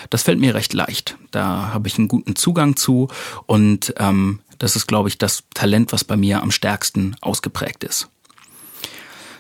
Das 0.09 0.23
fällt 0.23 0.39
mir 0.39 0.55
recht 0.55 0.73
leicht. 0.73 1.17
Da 1.31 1.71
habe 1.73 1.87
ich 1.87 1.97
einen 1.97 2.07
guten 2.07 2.35
Zugang 2.35 2.75
zu 2.75 3.09
und 3.45 3.93
ähm, 3.97 4.39
das 4.57 4.75
ist, 4.75 4.87
glaube 4.87 5.09
ich, 5.09 5.17
das 5.17 5.43
Talent, 5.53 5.93
was 5.93 6.03
bei 6.03 6.17
mir 6.17 6.41
am 6.41 6.51
stärksten 6.51 7.15
ausgeprägt 7.21 7.83
ist. 7.83 8.09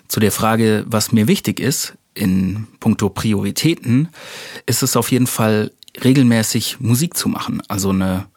Zu 0.07 0.19
der 0.19 0.31
Frage, 0.31 0.85
was 0.87 1.11
mir 1.11 1.27
wichtig 1.27 1.59
ist 1.59 1.93
in 2.13 2.67
puncto 2.79 3.09
Prioritäten, 3.09 4.09
ist 4.65 4.83
es 4.83 4.95
auf 4.95 5.11
jeden 5.11 5.27
Fall 5.27 5.71
regelmäßig 6.03 6.79
Musik 6.79 7.15
zu 7.15 7.29
machen. 7.29 7.61
Also 7.67 7.89
eine 7.89 8.27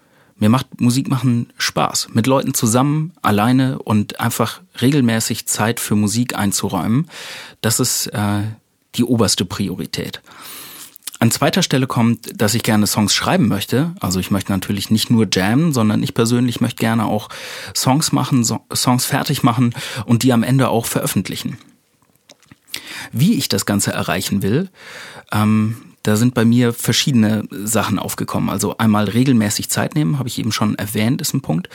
mir 0.43 0.49
macht 0.49 0.81
Musik 0.81 1.09
machen 1.09 1.53
Spaß. 1.57 2.09
Mit 2.15 2.27
Leuten 2.27 2.53
zusammen, 2.53 3.13
alleine 3.23 3.79
und 3.79 4.19
einfach 4.19 4.61
regelmäßig 4.81 5.47
Zeit 5.47 5.79
für 5.79 5.95
Musik 5.95 6.37
einzuräumen. 6.37 7.09
Das 7.61 7.79
ist 7.79 8.09
äh, 8.09 8.41
die 8.97 9.05
oberste 9.05 9.45
Priorität. 9.45 10.21
An 11.21 11.31
zweiter 11.31 11.63
Stelle 11.63 11.87
kommt, 11.87 12.43
dass 12.43 12.55
ich 12.55 12.65
gerne 12.65 12.89
Songs 12.89 13.15
schreiben 13.15 13.47
möchte. 13.47 13.95
Also 14.01 14.19
ich 14.19 14.33
möchte 14.33 14.51
natürlich 14.51 14.91
nicht 14.91 15.11
nur 15.11 15.29
jammen, 15.33 15.73
sondern 15.73 16.03
ich 16.03 16.13
persönlich 16.13 16.61
möchte 16.61 16.81
gerne 16.81 17.05
auch 17.05 17.29
Songs 17.73 18.11
machen, 18.11 18.43
so 18.43 18.67
Songs 18.75 19.05
fertig 19.05 19.45
machen 19.45 19.73
und 20.07 20.25
die 20.25 20.33
am 20.33 20.43
Ende 20.43 20.71
auch 20.71 20.87
veröffentlichen. 20.87 21.57
Wie 23.13 23.35
ich 23.35 23.49
das 23.49 23.65
Ganze 23.65 23.93
erreichen 23.93 24.43
will, 24.43 24.71
ähm, 25.31 25.92
da 26.03 26.17
sind 26.17 26.35
bei 26.35 26.45
mir 26.45 26.73
verschiedene 26.73 27.45
Sachen 27.51 27.99
aufgekommen. 27.99 28.51
Also 28.51 28.77
einmal 28.79 29.05
regelmäßig 29.05 29.71
Zeit 29.71 29.95
nehmen, 29.95 30.19
habe 30.19 30.29
ich 30.29 30.39
eben 30.39 30.53
schon 30.53 30.75
erwähnt, 30.75 31.21
ist 31.21 31.35
ein 31.35 31.43
Punkt. 31.43 31.69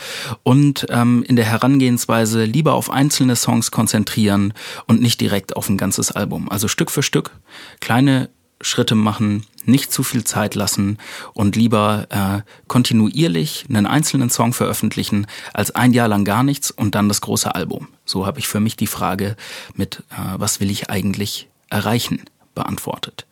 Und 0.44 0.88
ähm, 0.90 1.24
in 1.28 1.36
der 1.36 1.46
Herangehensweise 1.46 2.44
lieber 2.44 2.74
auf 2.74 2.90
einzelne 2.90 3.36
Songs 3.36 3.72
konzentrieren 3.72 4.54
und 4.86 5.02
nicht 5.02 5.22
direkt 5.22 5.56
auf 5.56 5.70
ein 5.70 5.78
ganzes 5.78 6.12
Album. 6.12 6.50
Also 6.50 6.68
Stück 6.68 6.92
für 6.92 7.04
Stück 7.04 7.32
kleine 7.80 8.30
Schritte 8.62 8.96
machen, 8.96 9.46
nicht 9.66 9.92
zu 9.92 10.04
viel 10.04 10.24
Zeit 10.24 10.56
lassen 10.56 10.98
und 11.34 11.56
lieber 11.56 12.08
äh, 12.10 12.42
kontinuierlich 12.68 13.66
einen 13.70 13.86
einzelnen 13.86 14.30
Song 14.30 14.54
veröffentlichen, 14.54 15.28
als 15.54 15.72
ein 15.76 15.94
Jahr 15.94 16.08
lang 16.08 16.26
gar 16.26 16.44
nichts 16.44 16.72
und 16.72 16.96
dann 16.96 17.08
das 17.08 17.22
große 17.22 17.54
Album. 17.54 17.90
So 18.06 18.26
habe 18.26 18.40
ich 18.40 18.48
für 18.48 18.60
mich 18.60 18.76
die 18.76 18.88
Frage 18.88 19.36
mit, 19.76 20.04
äh, 20.10 20.38
was 20.38 20.60
will 20.60 20.72
ich 20.72 20.90
eigentlich 20.90 21.50
erreichen, 21.70 22.22
beantwortet. 22.56 23.28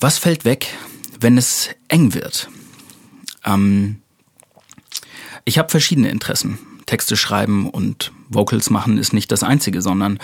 Was 0.00 0.18
fällt 0.18 0.44
weg, 0.44 0.68
wenn 1.20 1.38
es 1.38 1.70
eng 1.88 2.14
wird? 2.14 2.48
Ähm, 3.44 4.00
ich 5.44 5.58
habe 5.58 5.68
verschiedene 5.70 6.10
Interessen. 6.10 6.58
Texte 6.86 7.16
schreiben 7.16 7.70
und 7.70 8.12
Vocals 8.28 8.68
machen 8.68 8.98
ist 8.98 9.12
nicht 9.12 9.32
das 9.32 9.42
einzige, 9.42 9.80
sondern 9.80 10.18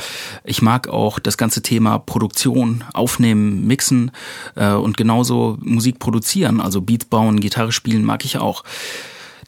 ich 0.45 0.61
mag 0.61 0.89
auch 0.89 1.19
das 1.19 1.39
ganze 1.39 1.63
Thema 1.63 1.99
Produktion, 1.99 2.85
Aufnehmen, 2.93 3.67
Mixen 3.67 4.11
äh, 4.57 4.73
und 4.73 4.97
genauso 4.97 5.57
Musik 5.63 5.99
produzieren, 5.99 6.61
also 6.61 6.83
Beats 6.83 7.07
bauen, 7.07 7.41
Gitarre 7.41 7.73
spielen 7.73 8.05
mag 8.05 8.25
ich 8.25 8.39
auch. 8.39 8.65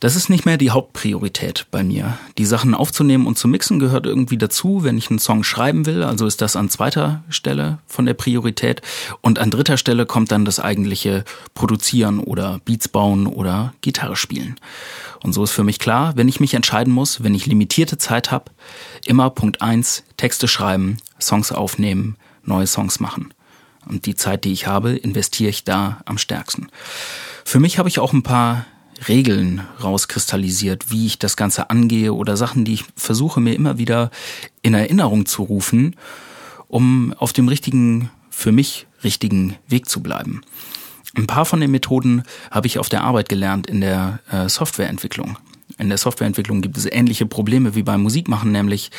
Das 0.03 0.17
ist 0.17 0.29
nicht 0.29 0.47
mehr 0.47 0.57
die 0.57 0.73
Hauptpriorität 0.73 1.67
bei 1.71 1.85
mir. 1.85 2.19
Die 2.37 2.45
Sachen 2.45 2.75
aufzunehmen 2.75 3.25
und 3.25 3.39
zu 3.39 3.47
mixen 3.47 3.79
gehört 3.79 4.05
irgendwie 4.05 4.37
dazu, 4.37 4.83
wenn 4.83 4.99
ich 4.99 5.11
einen 5.11 5.21
Song 5.21 5.45
schreiben 5.45 5.87
will. 5.87 6.03
Also 6.03 6.27
ist 6.27 6.41
das 6.43 6.57
an 6.57 6.69
zweiter 6.69 7.23
Stelle 7.29 7.79
von 7.87 8.05
der 8.05 8.15
Priorität. 8.15 8.83
Und 9.21 9.39
an 9.39 9.53
dritter 9.53 9.77
Stelle 9.77 10.05
kommt 10.05 10.33
dann 10.33 10.45
das 10.45 10.59
eigentliche 10.59 11.25
Produzieren 11.55 12.19
oder 12.19 12.61
Beats 12.65 12.89
bauen 12.89 13.29
oder 13.29 13.75
Gitarre 13.81 14.17
spielen. 14.17 14.57
Und 15.23 15.35
so 15.35 15.45
ist 15.45 15.53
für 15.53 15.63
mich 15.63 15.79
klar, 15.79 16.17
wenn 16.17 16.27
ich 16.27 16.41
mich 16.41 16.55
entscheiden 16.55 16.93
muss, 16.93 17.23
wenn 17.23 17.37
ich 17.37 17.47
limitierte 17.47 17.97
Zeit 17.97 18.33
habe, 18.33 18.51
immer 19.07 19.31
Punkt 19.31 19.63
eins 19.63 20.03
Texte 20.17 20.49
schreiben, 20.49 20.97
Songs 21.21 21.53
aufnehmen, 21.53 22.17
neue 22.43 22.67
Songs 22.67 22.99
machen. 22.99 23.33
Und 23.87 24.07
die 24.07 24.17
Zeit, 24.17 24.43
die 24.43 24.53
ich 24.53 24.67
habe, 24.67 24.97
investiere 24.97 25.51
ich 25.51 25.63
da 25.63 26.01
am 26.07 26.19
stärksten. 26.19 26.71
Für 27.45 27.61
mich 27.61 27.79
habe 27.79 27.89
ich 27.89 28.01
auch 28.01 28.13
ein 28.13 28.25
paar 28.25 28.67
Regeln 29.09 29.63
rauskristallisiert, 29.83 30.91
wie 30.91 31.07
ich 31.07 31.19
das 31.19 31.37
Ganze 31.37 31.71
angehe 31.71 32.13
oder 32.13 32.37
Sachen, 32.37 32.65
die 32.65 32.75
ich 32.75 32.85
versuche 32.97 33.41
mir 33.41 33.55
immer 33.55 33.79
wieder 33.79 34.11
in 34.63 34.75
Erinnerung 34.75 35.27
zu 35.27 35.43
rufen, 35.43 35.97
um 36.69 37.15
auf 37.19 37.33
dem 37.33 37.49
richtigen, 37.49 38.11
für 38.31 38.53
mich 38.53 38.87
richtigen 39.05 39.57
Weg 39.69 39.89
zu 39.89 40.03
bleiben. 40.03 40.43
Ein 41.15 41.27
paar 41.27 41.45
von 41.45 41.61
den 41.61 41.71
Methoden 41.71 42.23
habe 42.51 42.67
ich 42.67 42.79
auf 42.79 42.89
der 42.89 43.05
Arbeit 43.05 43.29
gelernt 43.29 43.67
in 43.67 43.81
der 43.81 44.21
äh, 44.31 44.49
Softwareentwicklung. 44.49 45.37
In 45.79 45.89
der 45.89 45.99
Softwareentwicklung 45.99 46.63
gibt 46.63 46.77
es 46.77 46.87
ähnliche 46.87 47.27
Probleme 47.27 47.75
wie 47.75 47.83
beim 47.83 48.03
Musikmachen, 48.03 48.53
nämlich 48.53 48.91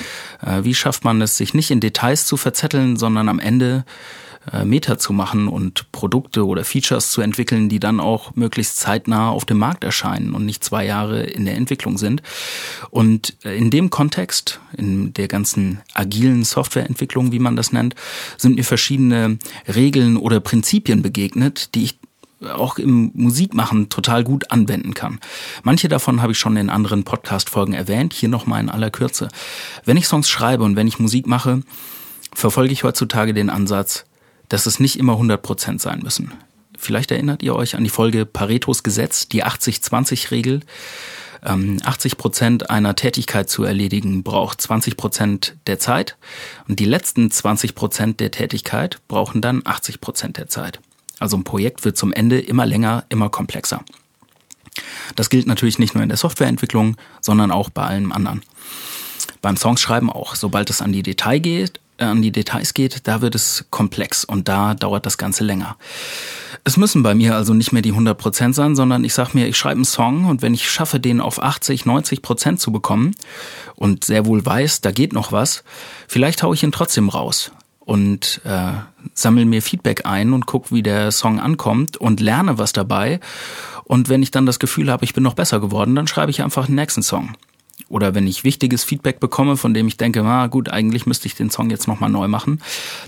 äh, 0.41 0.63
wie 0.63 0.75
schafft 0.75 1.03
man 1.03 1.22
es, 1.22 1.38
sich 1.38 1.53
nicht 1.53 1.72
in 1.72 1.79
Details 1.79 2.25
zu 2.25 2.38
verzetteln, 2.38 2.98
sondern 2.98 3.29
am 3.29 3.39
Ende 3.39 3.86
äh, 4.51 4.65
Meta 4.65 4.97
zu 4.97 5.13
machen 5.13 5.47
und 5.47 5.91
Produkte 5.91 6.45
oder 6.45 6.63
Features 6.63 7.09
zu 7.09 7.21
entwickeln, 7.21 7.69
die 7.69 7.79
dann 7.79 8.00
auch 8.00 8.35
möglichst 8.35 8.77
zeitnah 8.77 9.29
auf 9.29 9.45
dem 9.45 9.57
Markt 9.57 9.83
erscheinen 9.83 10.33
und 10.33 10.45
nicht 10.45 10.63
zwei 10.63 10.85
Jahre 10.85 11.23
in 11.23 11.45
der 11.45 11.55
Entwicklung 11.55 11.97
sind. 11.97 12.21
Und 12.89 13.35
äh, 13.45 13.57
in 13.57 13.69
dem 13.69 13.89
Kontext, 13.89 14.59
in 14.75 15.13
der 15.13 15.27
ganzen 15.27 15.81
agilen 15.93 16.43
Softwareentwicklung, 16.43 17.31
wie 17.31 17.39
man 17.39 17.55
das 17.55 17.71
nennt, 17.71 17.95
sind 18.38 18.55
mir 18.55 18.65
verschiedene 18.65 19.38
Regeln 19.73 20.17
oder 20.17 20.39
Prinzipien 20.39 21.01
begegnet, 21.01 21.73
die 21.75 21.83
ich 21.83 22.00
auch 22.50 22.77
im 22.77 23.12
Musikmachen 23.13 23.89
total 23.89 24.23
gut 24.23 24.51
anwenden 24.51 24.93
kann. 24.93 25.19
Manche 25.63 25.88
davon 25.88 26.21
habe 26.21 26.33
ich 26.33 26.38
schon 26.38 26.57
in 26.57 26.69
anderen 26.69 27.03
Podcast-Folgen 27.03 27.73
erwähnt, 27.73 28.13
hier 28.13 28.29
nochmal 28.29 28.62
in 28.62 28.69
aller 28.69 28.91
Kürze. 28.91 29.29
Wenn 29.85 29.97
ich 29.97 30.07
Songs 30.07 30.29
schreibe 30.29 30.63
und 30.63 30.75
wenn 30.75 30.88
ich 30.88 31.00
Musik 31.00 31.27
mache, 31.27 31.62
verfolge 32.33 32.73
ich 32.73 32.83
heutzutage 32.83 33.33
den 33.33 33.50
Ansatz, 33.50 34.05
dass 34.50 34.65
es 34.65 34.79
nicht 34.79 34.97
immer 34.97 35.13
100 35.13 35.41
Prozent 35.41 35.81
sein 35.81 36.00
müssen. 36.00 36.31
Vielleicht 36.77 37.12
erinnert 37.12 37.43
ihr 37.43 37.55
euch 37.55 37.75
an 37.75 37.83
die 37.83 37.89
Folge 37.89 38.25
Paretos 38.25 38.83
Gesetz, 38.83 39.27
die 39.27 39.43
80-20-Regel. 39.43 40.62
80 41.43 42.12
ähm, 42.12 42.17
Prozent 42.17 42.69
einer 42.69 42.95
Tätigkeit 42.95 43.50
zu 43.50 43.63
erledigen 43.63 44.23
braucht 44.23 44.62
20 44.62 44.95
Prozent 44.95 45.55
der 45.67 45.77
Zeit 45.77 46.15
und 46.69 46.79
die 46.79 46.85
letzten 46.85 47.29
20 47.29 47.75
Prozent 47.75 48.19
der 48.21 48.31
Tätigkeit 48.31 49.00
brauchen 49.09 49.41
dann 49.41 49.62
80 49.65 50.00
Prozent 50.00 50.38
der 50.38 50.47
Zeit. 50.47 50.79
Also 51.19 51.38
ein 51.38 51.43
Projekt 51.43 51.83
wird 51.83 51.97
zum 51.97 52.13
Ende 52.13 52.39
immer 52.39 52.65
länger, 52.65 53.05
immer 53.09 53.29
komplexer. 53.29 53.83
Das 55.15 55.29
gilt 55.29 55.47
natürlich 55.47 55.79
nicht 55.79 55.93
nur 55.93 56.03
in 56.03 56.09
der 56.09 56.17
Softwareentwicklung, 56.17 56.95
sondern 57.21 57.51
auch 57.51 57.69
bei 57.69 57.83
allem 57.83 58.12
anderen. 58.12 58.41
Beim 59.41 59.57
Songschreiben 59.57 60.09
auch. 60.09 60.35
Sobald 60.35 60.69
es 60.69 60.81
an 60.81 60.93
die 60.93 61.03
Detail 61.03 61.39
geht, 61.39 61.79
an 62.07 62.22
die 62.22 62.31
Details 62.31 62.74
geht, 62.74 63.07
da 63.07 63.22
wird 63.22 63.36
es 63.36 63.65
komplex 63.69 64.24
und 64.24 64.48
da 64.48 64.74
dauert 64.74 65.05
das 65.05 65.17
Ganze 65.17 65.43
länger. 65.43 65.77
Es 66.63 66.77
müssen 66.77 67.03
bei 67.03 67.13
mir 67.13 67.36
also 67.36 67.53
nicht 67.53 67.74
mehr 67.74 67.81
die 67.81 67.93
100% 67.93 68.53
sein, 68.53 68.75
sondern 68.75 69.03
ich 69.03 69.13
sage 69.13 69.31
mir, 69.33 69.48
ich 69.48 69.57
schreibe 69.57 69.75
einen 69.75 69.86
Song 69.86 70.25
und 70.25 70.41
wenn 70.41 70.53
ich 70.53 70.69
schaffe, 70.69 71.00
den 71.00 71.19
auf 71.19 71.41
80, 71.41 71.83
90% 71.83 72.57
zu 72.57 72.72
bekommen 72.72 73.15
und 73.75 74.03
sehr 74.05 74.25
wohl 74.25 74.45
weiß, 74.45 74.81
da 74.81 74.91
geht 74.91 75.13
noch 75.13 75.31
was, 75.31 75.63
vielleicht 76.07 76.43
haue 76.43 76.55
ich 76.55 76.63
ihn 76.63 76.72
trotzdem 76.72 77.10
raus 77.10 77.51
und 77.79 78.41
äh, 78.45 78.72
sammle 79.13 79.45
mir 79.45 79.62
Feedback 79.62 80.05
ein 80.05 80.33
und 80.33 80.45
guck, 80.45 80.72
wie 80.72 80.83
der 80.83 81.12
Song 81.12 81.39
ankommt 81.39 81.98
und 81.98 82.19
lerne 82.19 82.57
was 82.57 82.74
dabei. 82.74 83.19
Und 83.83 84.07
wenn 84.10 84.24
ich 84.24 84.31
dann 84.31 84.45
das 84.45 84.60
Gefühl 84.60 84.89
habe, 84.89 85.03
ich 85.03 85.13
bin 85.13 85.24
noch 85.24 85.33
besser 85.33 85.60
geworden, 85.60 85.95
dann 85.95 86.07
schreibe 86.07 86.31
ich 86.31 86.41
einfach 86.41 86.67
den 86.67 86.75
nächsten 86.75 87.03
Song. 87.03 87.36
Oder 87.89 88.15
wenn 88.15 88.27
ich 88.27 88.43
wichtiges 88.43 88.83
Feedback 88.83 89.19
bekomme, 89.19 89.57
von 89.57 89.73
dem 89.73 89.87
ich 89.87 89.97
denke, 89.97 90.23
ah, 90.23 90.47
gut, 90.47 90.69
eigentlich 90.69 91.05
müsste 91.05 91.27
ich 91.27 91.35
den 91.35 91.49
Song 91.49 91.69
jetzt 91.69 91.87
nochmal 91.87 92.09
neu 92.09 92.27
machen, 92.27 92.61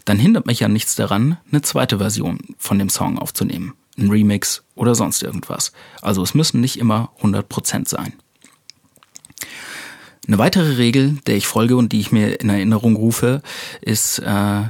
dann 0.05 0.19
hindert 0.19 0.45
mich 0.45 0.59
ja 0.59 0.67
nichts 0.67 0.95
daran, 0.95 1.37
eine 1.51 1.61
zweite 1.61 1.97
Version 1.97 2.39
von 2.57 2.79
dem 2.79 2.89
Song 2.89 3.17
aufzunehmen. 3.17 3.73
Ein 3.97 4.09
Remix 4.09 4.63
oder 4.75 4.93
sonst 4.93 5.23
irgendwas. 5.23 5.71
Also 6.01 6.21
es 6.21 6.33
müssen 6.33 6.59
nicht 6.61 6.77
immer 6.77 7.11
100% 7.21 7.87
sein. 7.87 8.13
Eine 10.27 10.37
weitere 10.37 10.75
Regel, 10.77 11.17
der 11.27 11.35
ich 11.35 11.47
folge 11.47 11.77
und 11.77 11.91
die 11.91 11.99
ich 11.99 12.11
mir 12.11 12.39
in 12.41 12.49
Erinnerung 12.49 12.95
rufe, 12.95 13.41
ist, 13.81 14.19
äh, 14.19 14.63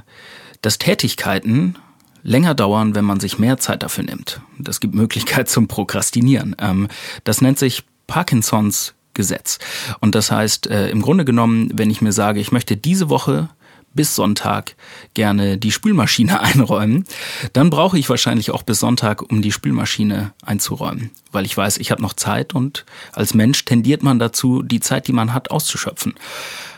dass 0.62 0.78
Tätigkeiten 0.78 1.78
länger 2.24 2.56
dauern, 2.56 2.96
wenn 2.96 3.06
man 3.06 3.20
sich 3.20 3.40
mehr 3.40 3.58
Zeit 3.58 3.84
dafür 3.84 4.04
nimmt. 4.04 4.42
Das 4.58 4.80
gibt 4.80 4.96
Möglichkeit 4.96 5.48
zum 5.50 5.68
Prokrastinieren. 5.68 6.56
Ähm, 6.60 6.90
das 7.24 7.40
nennt 7.40 7.60
sich 7.60 7.84
Parkinsons 8.08 8.95
Gesetz. 9.16 9.58
Und 10.00 10.14
das 10.14 10.30
heißt, 10.30 10.68
äh, 10.68 10.90
im 10.90 11.02
Grunde 11.02 11.26
genommen, 11.26 11.72
wenn 11.74 11.90
ich 11.90 12.02
mir 12.02 12.12
sage, 12.12 12.40
ich 12.40 12.52
möchte 12.52 12.78
diese 12.78 13.10
Woche 13.10 13.50
bis 13.96 14.14
Sonntag 14.14 14.76
gerne 15.14 15.58
die 15.58 15.72
Spülmaschine 15.72 16.40
einräumen, 16.42 17.06
dann 17.54 17.72
brauche 17.72 17.98
ich 17.98 18.10
wahrscheinlich 18.10 18.52
auch 18.52 18.62
bis 18.62 18.80
Sonntag, 18.80 19.24
um 19.32 19.42
die 19.42 19.52
Spülmaschine 19.52 20.34
einzuräumen, 20.46 21.10
weil 21.32 21.46
ich 21.46 21.58
weiß, 21.58 21.78
ich 21.78 21.90
habe 21.90 22.02
noch 22.02 22.14
Zeit 22.14 22.54
und 22.54 22.86
als 23.14 23.34
Mensch 23.34 23.66
tendiert 23.66 24.04
man 24.04 24.20
dazu, 24.20 24.62
die 24.62 24.82
Zeit, 24.82 25.08
die 25.08 25.14
man 25.14 25.34
hat, 25.34 25.50
auszuschöpfen. 25.50 26.14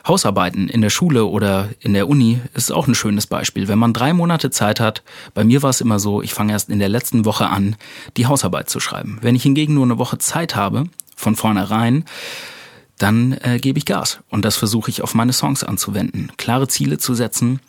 Hausarbeiten 0.08 0.70
in 0.70 0.82
der 0.82 0.90
Schule 0.90 1.26
oder 1.26 1.68
in 1.82 1.94
der 1.94 2.08
Uni 2.08 2.40
ist 2.54 2.72
auch 2.72 2.88
ein 2.88 2.96
schönes 2.96 3.28
Beispiel. 3.28 3.68
Wenn 3.68 3.80
man 3.80 3.92
drei 3.92 4.14
Monate 4.14 4.52
Zeit 4.52 4.80
hat, 4.80 5.04
bei 5.34 5.44
mir 5.44 5.64
war 5.64 5.72
es 5.72 5.82
immer 5.82 6.00
so, 6.00 6.22
ich 6.22 6.34
fange 6.34 6.54
erst 6.54 6.70
in 6.70 6.80
der 6.80 6.88
letzten 6.88 7.26
Woche 7.26 7.50
an, 7.50 7.76
die 8.16 8.26
Hausarbeit 8.26 8.70
zu 8.70 8.80
schreiben. 8.80 9.18
Wenn 9.22 9.36
ich 9.36 9.44
hingegen 9.44 9.74
nur 9.74 9.84
eine 9.84 9.98
Woche 9.98 10.18
Zeit 10.18 10.56
habe, 10.56 10.86
von 11.18 11.36
vornherein, 11.36 12.06
dann 12.98 13.34
äh, 13.42 13.60
gebe 13.60 13.78
ich 13.78 13.86
Gas. 13.86 14.20
Und 14.30 14.46
das 14.46 14.56
versuche 14.56 14.90
ich 14.90 15.02
auf 15.02 15.14
meine 15.14 15.34
Songs 15.34 15.64
anzuwenden. 15.64 16.32
Klare 16.38 16.70
Ziele 16.70 16.98
zu 16.98 17.14
setzen 17.14 17.60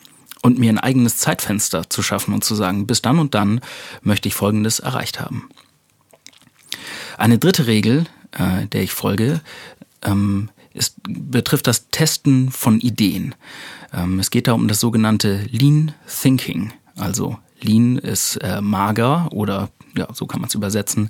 und 0.41 0.57
mir 0.57 0.71
ein 0.71 0.79
eigenes 0.79 1.17
Zeitfenster 1.17 1.89
zu 1.89 2.01
schaffen 2.01 2.33
und 2.33 2.45
zu 2.45 2.55
sagen, 2.55 2.87
bis 2.87 3.01
dann 3.01 3.19
und 3.19 3.35
dann 3.35 3.59
möchte 4.01 4.29
ich 4.29 4.35
Folgendes 4.35 4.79
erreicht 4.79 5.19
haben. 5.19 5.49
Eine 7.17 7.37
dritte 7.37 7.67
Regel, 7.67 8.05
äh, 8.31 8.67
der 8.67 8.83
ich 8.83 8.93
folge, 8.93 9.41
ähm, 10.03 10.49
ist, 10.73 10.95
betrifft 11.03 11.67
das 11.67 11.89
Testen 11.89 12.51
von 12.51 12.79
Ideen. 12.79 13.35
Ähm, 13.91 14.19
es 14.19 14.31
geht 14.31 14.47
da 14.47 14.53
um 14.53 14.67
das 14.67 14.79
sogenannte 14.79 15.45
Lean 15.51 15.93
Thinking. 16.07 16.71
Also 16.95 17.37
Lean 17.59 17.97
ist 17.97 18.37
äh, 18.37 18.61
mager 18.61 19.29
oder 19.31 19.69
ja, 19.97 20.07
so 20.13 20.25
kann 20.25 20.41
man 20.41 20.47
es 20.47 20.55
übersetzen. 20.55 21.09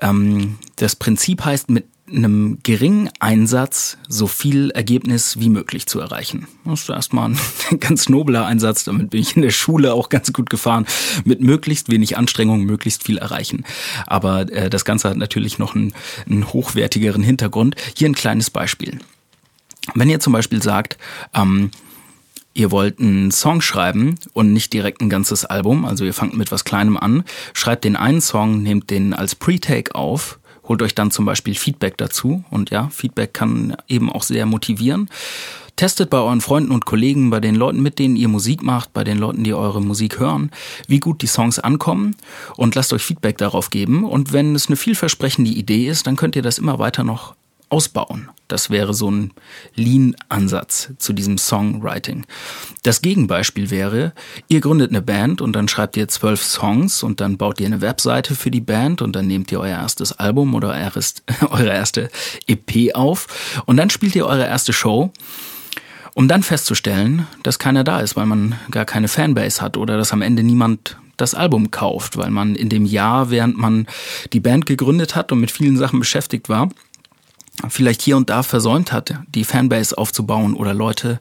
Ähm, 0.00 0.58
das 0.76 0.96
Prinzip 0.96 1.44
heißt, 1.44 1.70
mit 1.70 1.84
einem 2.12 2.58
geringen 2.62 3.08
Einsatz 3.20 3.98
so 4.08 4.26
viel 4.26 4.70
Ergebnis 4.70 5.38
wie 5.38 5.48
möglich 5.48 5.86
zu 5.86 6.00
erreichen. 6.00 6.48
Das 6.64 6.82
ist 6.82 6.88
erstmal 6.88 7.30
ein 7.30 7.38
ganz 7.80 8.08
nobler 8.08 8.46
Einsatz, 8.46 8.84
damit 8.84 9.10
bin 9.10 9.20
ich 9.20 9.36
in 9.36 9.42
der 9.42 9.50
Schule 9.50 9.94
auch 9.94 10.08
ganz 10.08 10.32
gut 10.32 10.50
gefahren, 10.50 10.86
mit 11.24 11.40
möglichst 11.40 11.90
wenig 11.90 12.16
Anstrengung 12.16 12.64
möglichst 12.64 13.04
viel 13.04 13.18
erreichen. 13.18 13.64
Aber 14.06 14.50
äh, 14.52 14.70
das 14.70 14.84
Ganze 14.84 15.08
hat 15.08 15.16
natürlich 15.16 15.58
noch 15.58 15.74
einen, 15.74 15.92
einen 16.28 16.52
hochwertigeren 16.52 17.22
Hintergrund. 17.22 17.76
Hier 17.96 18.08
ein 18.08 18.14
kleines 18.14 18.50
Beispiel. 18.50 18.98
Wenn 19.94 20.10
ihr 20.10 20.20
zum 20.20 20.32
Beispiel 20.32 20.62
sagt, 20.62 20.98
ähm, 21.34 21.70
ihr 22.54 22.70
wollt 22.70 23.00
einen 23.00 23.30
Song 23.30 23.60
schreiben 23.60 24.16
und 24.32 24.52
nicht 24.52 24.72
direkt 24.72 25.00
ein 25.00 25.10
ganzes 25.10 25.44
Album, 25.44 25.84
also 25.84 26.04
ihr 26.04 26.14
fangt 26.14 26.36
mit 26.36 26.50
was 26.52 26.64
Kleinem 26.64 26.96
an, 26.96 27.24
schreibt 27.54 27.84
den 27.84 27.96
einen 27.96 28.20
Song, 28.20 28.62
nehmt 28.62 28.90
den 28.90 29.14
als 29.14 29.34
Pre-Take 29.34 29.94
auf, 29.94 30.38
holt 30.66 30.82
euch 30.82 30.94
dann 30.94 31.10
zum 31.10 31.24
Beispiel 31.24 31.54
Feedback 31.54 31.96
dazu 31.96 32.44
und 32.50 32.70
ja, 32.70 32.88
Feedback 32.90 33.34
kann 33.34 33.76
eben 33.88 34.10
auch 34.10 34.22
sehr 34.22 34.46
motivieren. 34.46 35.08
Testet 35.76 36.10
bei 36.10 36.18
euren 36.18 36.42
Freunden 36.42 36.72
und 36.72 36.84
Kollegen, 36.84 37.30
bei 37.30 37.40
den 37.40 37.54
Leuten, 37.54 37.80
mit 37.80 37.98
denen 37.98 38.14
ihr 38.14 38.28
Musik 38.28 38.62
macht, 38.62 38.92
bei 38.92 39.02
den 39.02 39.16
Leuten, 39.16 39.44
die 39.44 39.54
eure 39.54 39.80
Musik 39.80 40.18
hören, 40.18 40.50
wie 40.88 41.00
gut 41.00 41.22
die 41.22 41.26
Songs 41.26 41.58
ankommen 41.58 42.16
und 42.56 42.74
lasst 42.74 42.92
euch 42.92 43.02
Feedback 43.02 43.38
darauf 43.38 43.70
geben. 43.70 44.04
Und 44.04 44.32
wenn 44.34 44.54
es 44.54 44.66
eine 44.66 44.76
vielversprechende 44.76 45.50
Idee 45.50 45.88
ist, 45.88 46.06
dann 46.06 46.16
könnt 46.16 46.36
ihr 46.36 46.42
das 46.42 46.58
immer 46.58 46.78
weiter 46.78 47.02
noch 47.02 47.34
ausbauen. 47.70 48.28
Das 48.48 48.68
wäre 48.68 48.92
so 48.94 49.10
ein 49.10 49.32
Lean-Ansatz 49.76 50.92
zu 50.98 51.12
diesem 51.12 51.38
Songwriting. 51.38 52.26
Das 52.82 53.00
Gegenbeispiel 53.00 53.70
wäre, 53.70 54.12
ihr 54.48 54.60
gründet 54.60 54.90
eine 54.90 55.02
Band 55.02 55.40
und 55.40 55.54
dann 55.54 55.68
schreibt 55.68 55.96
ihr 55.96 56.08
zwölf 56.08 56.42
Songs 56.42 57.02
und 57.02 57.20
dann 57.20 57.38
baut 57.38 57.60
ihr 57.60 57.66
eine 57.66 57.80
Webseite 57.80 58.34
für 58.34 58.50
die 58.50 58.60
Band 58.60 59.02
und 59.02 59.14
dann 59.14 59.28
nehmt 59.28 59.52
ihr 59.52 59.60
euer 59.60 59.78
erstes 59.78 60.12
Album 60.12 60.54
oder 60.54 60.70
eure 61.50 61.72
erste 61.72 62.10
EP 62.46 62.94
auf 62.94 63.62
und 63.66 63.76
dann 63.76 63.88
spielt 63.88 64.16
ihr 64.16 64.26
eure 64.26 64.46
erste 64.46 64.72
Show 64.72 65.12
um 66.14 66.26
dann 66.26 66.42
festzustellen, 66.42 67.28
dass 67.44 67.60
keiner 67.60 67.84
da 67.84 68.00
ist, 68.00 68.16
weil 68.16 68.26
man 68.26 68.56
gar 68.70 68.84
keine 68.84 69.06
Fanbase 69.08 69.60
hat 69.62 69.76
oder 69.76 69.96
dass 69.96 70.12
am 70.12 70.22
Ende 70.22 70.42
niemand 70.42 70.96
das 71.16 71.34
Album 71.34 71.70
kauft, 71.70 72.16
weil 72.16 72.30
man 72.30 72.54
in 72.56 72.68
dem 72.68 72.84
Jahr, 72.84 73.30
während 73.30 73.56
man 73.58 73.86
die 74.32 74.40
Band 74.40 74.66
gegründet 74.66 75.14
hat 75.14 75.32
und 75.32 75.40
mit 75.40 75.50
vielen 75.50 75.76
Sachen 75.76 75.98
beschäftigt 75.98 76.48
war, 76.48 76.70
vielleicht 77.68 78.02
hier 78.02 78.16
und 78.16 78.30
da 78.30 78.42
versäumt 78.42 78.92
hat, 78.92 79.14
die 79.28 79.44
Fanbase 79.44 79.96
aufzubauen 79.96 80.54
oder 80.54 80.74
Leute 80.74 81.20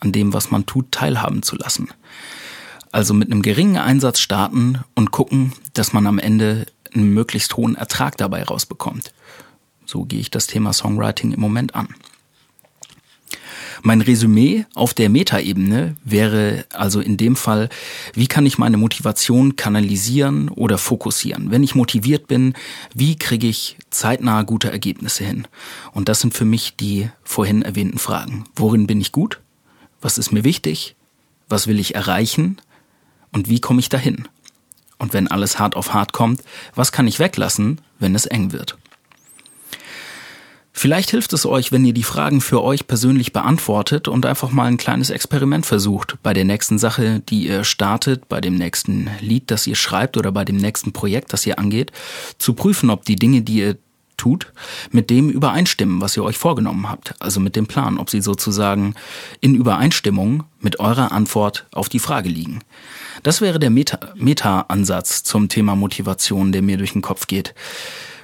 an 0.00 0.12
dem, 0.12 0.32
was 0.32 0.50
man 0.50 0.66
tut, 0.66 0.92
teilhaben 0.92 1.42
zu 1.42 1.56
lassen. 1.56 1.88
Also 2.92 3.14
mit 3.14 3.30
einem 3.30 3.42
geringen 3.42 3.76
Einsatz 3.76 4.20
starten 4.20 4.80
und 4.94 5.10
gucken, 5.10 5.52
dass 5.74 5.92
man 5.92 6.06
am 6.06 6.18
Ende 6.18 6.66
einen 6.94 7.12
möglichst 7.12 7.56
hohen 7.56 7.74
Ertrag 7.74 8.16
dabei 8.16 8.42
rausbekommt. 8.42 9.12
So 9.84 10.04
gehe 10.04 10.20
ich 10.20 10.30
das 10.30 10.46
Thema 10.46 10.72
Songwriting 10.72 11.32
im 11.32 11.40
Moment 11.40 11.74
an. 11.74 11.88
Mein 13.82 14.00
Resümee 14.00 14.66
auf 14.74 14.94
der 14.94 15.08
Metaebene 15.08 15.96
wäre 16.04 16.64
also 16.72 17.00
in 17.00 17.16
dem 17.16 17.36
Fall, 17.36 17.68
wie 18.14 18.26
kann 18.26 18.46
ich 18.46 18.58
meine 18.58 18.76
Motivation 18.76 19.56
kanalisieren 19.56 20.48
oder 20.48 20.78
fokussieren? 20.78 21.50
Wenn 21.50 21.62
ich 21.62 21.74
motiviert 21.74 22.26
bin, 22.26 22.54
wie 22.94 23.16
kriege 23.16 23.46
ich 23.46 23.76
zeitnah 23.90 24.42
gute 24.42 24.70
Ergebnisse 24.70 25.24
hin? 25.24 25.46
Und 25.92 26.08
das 26.08 26.20
sind 26.20 26.34
für 26.34 26.44
mich 26.44 26.76
die 26.76 27.08
vorhin 27.22 27.62
erwähnten 27.62 27.98
Fragen. 27.98 28.44
Worin 28.56 28.86
bin 28.86 29.00
ich 29.00 29.12
gut? 29.12 29.40
Was 30.00 30.18
ist 30.18 30.32
mir 30.32 30.44
wichtig? 30.44 30.96
Was 31.48 31.66
will 31.66 31.78
ich 31.78 31.94
erreichen? 31.94 32.58
Und 33.32 33.48
wie 33.48 33.60
komme 33.60 33.80
ich 33.80 33.88
dahin? 33.88 34.28
Und 34.98 35.12
wenn 35.12 35.28
alles 35.28 35.58
hart 35.58 35.76
auf 35.76 35.94
hart 35.94 36.12
kommt, 36.12 36.42
was 36.74 36.92
kann 36.92 37.06
ich 37.06 37.18
weglassen, 37.18 37.80
wenn 37.98 38.14
es 38.14 38.26
eng 38.26 38.52
wird? 38.52 38.76
Vielleicht 40.78 41.10
hilft 41.10 41.32
es 41.32 41.44
euch, 41.44 41.72
wenn 41.72 41.84
ihr 41.84 41.92
die 41.92 42.04
Fragen 42.04 42.40
für 42.40 42.62
euch 42.62 42.86
persönlich 42.86 43.32
beantwortet 43.32 44.06
und 44.06 44.24
einfach 44.24 44.52
mal 44.52 44.66
ein 44.66 44.76
kleines 44.76 45.10
Experiment 45.10 45.66
versucht. 45.66 46.18
Bei 46.22 46.32
der 46.32 46.44
nächsten 46.44 46.78
Sache, 46.78 47.18
die 47.18 47.48
ihr 47.48 47.64
startet, 47.64 48.28
bei 48.28 48.40
dem 48.40 48.54
nächsten 48.54 49.10
Lied, 49.18 49.50
das 49.50 49.66
ihr 49.66 49.74
schreibt 49.74 50.16
oder 50.16 50.30
bei 50.30 50.44
dem 50.44 50.56
nächsten 50.56 50.92
Projekt, 50.92 51.32
das 51.32 51.44
ihr 51.46 51.58
angeht, 51.58 51.90
zu 52.38 52.54
prüfen, 52.54 52.90
ob 52.90 53.04
die 53.04 53.16
Dinge, 53.16 53.42
die 53.42 53.56
ihr 53.56 53.76
tut, 54.16 54.52
mit 54.92 55.10
dem 55.10 55.30
übereinstimmen, 55.30 56.00
was 56.00 56.16
ihr 56.16 56.22
euch 56.22 56.38
vorgenommen 56.38 56.88
habt, 56.88 57.12
also 57.18 57.40
mit 57.40 57.56
dem 57.56 57.66
Plan, 57.66 57.98
ob 57.98 58.08
sie 58.08 58.20
sozusagen 58.20 58.94
in 59.40 59.56
Übereinstimmung 59.56 60.44
mit 60.60 60.78
eurer 60.78 61.10
Antwort 61.10 61.66
auf 61.72 61.88
die 61.88 61.98
Frage 61.98 62.28
liegen. 62.28 62.60
Das 63.24 63.40
wäre 63.40 63.58
der 63.58 63.70
Meta-Ansatz 63.70 65.10
Meta 65.18 65.28
zum 65.28 65.48
Thema 65.48 65.74
Motivation, 65.74 66.52
der 66.52 66.62
mir 66.62 66.76
durch 66.76 66.92
den 66.92 67.02
Kopf 67.02 67.26
geht. 67.26 67.52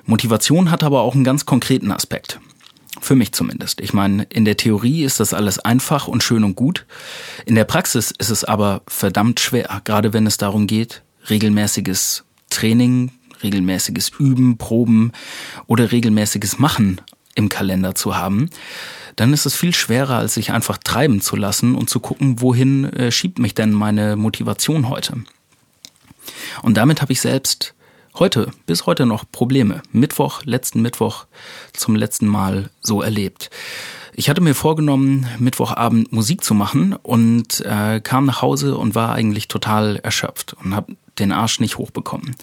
Motivation 0.06 0.70
hat 0.70 0.82
aber 0.82 1.00
auch 1.02 1.14
einen 1.14 1.24
ganz 1.24 1.46
konkreten 1.46 1.90
Aspekt. 1.90 2.40
Für 3.00 3.16
mich 3.16 3.32
zumindest. 3.32 3.80
Ich 3.80 3.92
meine, 3.92 4.24
in 4.24 4.44
der 4.44 4.56
Theorie 4.56 5.02
ist 5.02 5.18
das 5.18 5.34
alles 5.34 5.58
einfach 5.58 6.06
und 6.06 6.22
schön 6.22 6.44
und 6.44 6.54
gut. 6.54 6.86
In 7.44 7.54
der 7.54 7.64
Praxis 7.64 8.12
ist 8.16 8.30
es 8.30 8.44
aber 8.44 8.82
verdammt 8.86 9.40
schwer, 9.40 9.82
gerade 9.84 10.12
wenn 10.12 10.26
es 10.26 10.36
darum 10.36 10.66
geht, 10.66 11.02
regelmäßiges 11.28 12.24
Training, 12.50 13.10
regelmäßiges 13.42 14.12
Üben, 14.18 14.58
Proben 14.58 15.12
oder 15.66 15.90
regelmäßiges 15.90 16.58
Machen 16.58 17.00
im 17.34 17.48
Kalender 17.48 17.94
zu 17.94 18.16
haben, 18.16 18.48
dann 19.16 19.32
ist 19.32 19.46
es 19.46 19.56
viel 19.56 19.74
schwerer, 19.74 20.16
als 20.18 20.34
sich 20.34 20.52
einfach 20.52 20.78
treiben 20.78 21.20
zu 21.20 21.36
lassen 21.36 21.74
und 21.74 21.90
zu 21.90 22.00
gucken, 22.00 22.40
wohin 22.40 22.84
äh, 22.92 23.10
schiebt 23.12 23.38
mich 23.38 23.54
denn 23.54 23.72
meine 23.72 24.16
Motivation 24.16 24.88
heute. 24.88 25.14
Und 26.62 26.76
damit 26.76 27.02
habe 27.02 27.12
ich 27.12 27.20
selbst 27.20 27.73
heute, 28.14 28.50
bis 28.66 28.86
heute 28.86 29.06
noch 29.06 29.24
Probleme. 29.30 29.82
Mittwoch, 29.92 30.44
letzten 30.44 30.82
Mittwoch 30.82 31.26
zum 31.72 31.96
letzten 31.96 32.26
Mal 32.26 32.70
so 32.80 33.02
erlebt. 33.02 33.50
Ich 34.14 34.30
hatte 34.30 34.40
mir 34.40 34.54
vorgenommen, 34.54 35.26
Mittwochabend 35.38 36.12
Musik 36.12 36.44
zu 36.44 36.54
machen 36.54 36.94
und 37.02 37.60
äh, 37.62 38.00
kam 38.00 38.26
nach 38.26 38.42
Hause 38.42 38.76
und 38.76 38.94
war 38.94 39.12
eigentlich 39.12 39.48
total 39.48 39.96
erschöpft 39.96 40.54
und 40.62 40.74
habe 40.74 40.96
den 41.18 41.32
Arsch 41.32 41.60
nicht 41.60 41.78
hochbekommen. 41.78 42.36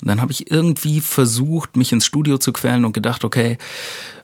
Und 0.00 0.08
dann 0.08 0.20
habe 0.20 0.32
ich 0.32 0.50
irgendwie 0.50 1.00
versucht, 1.00 1.76
mich 1.76 1.92
ins 1.92 2.06
Studio 2.06 2.38
zu 2.38 2.52
quälen 2.52 2.84
und 2.84 2.92
gedacht, 2.92 3.24
okay, 3.24 3.58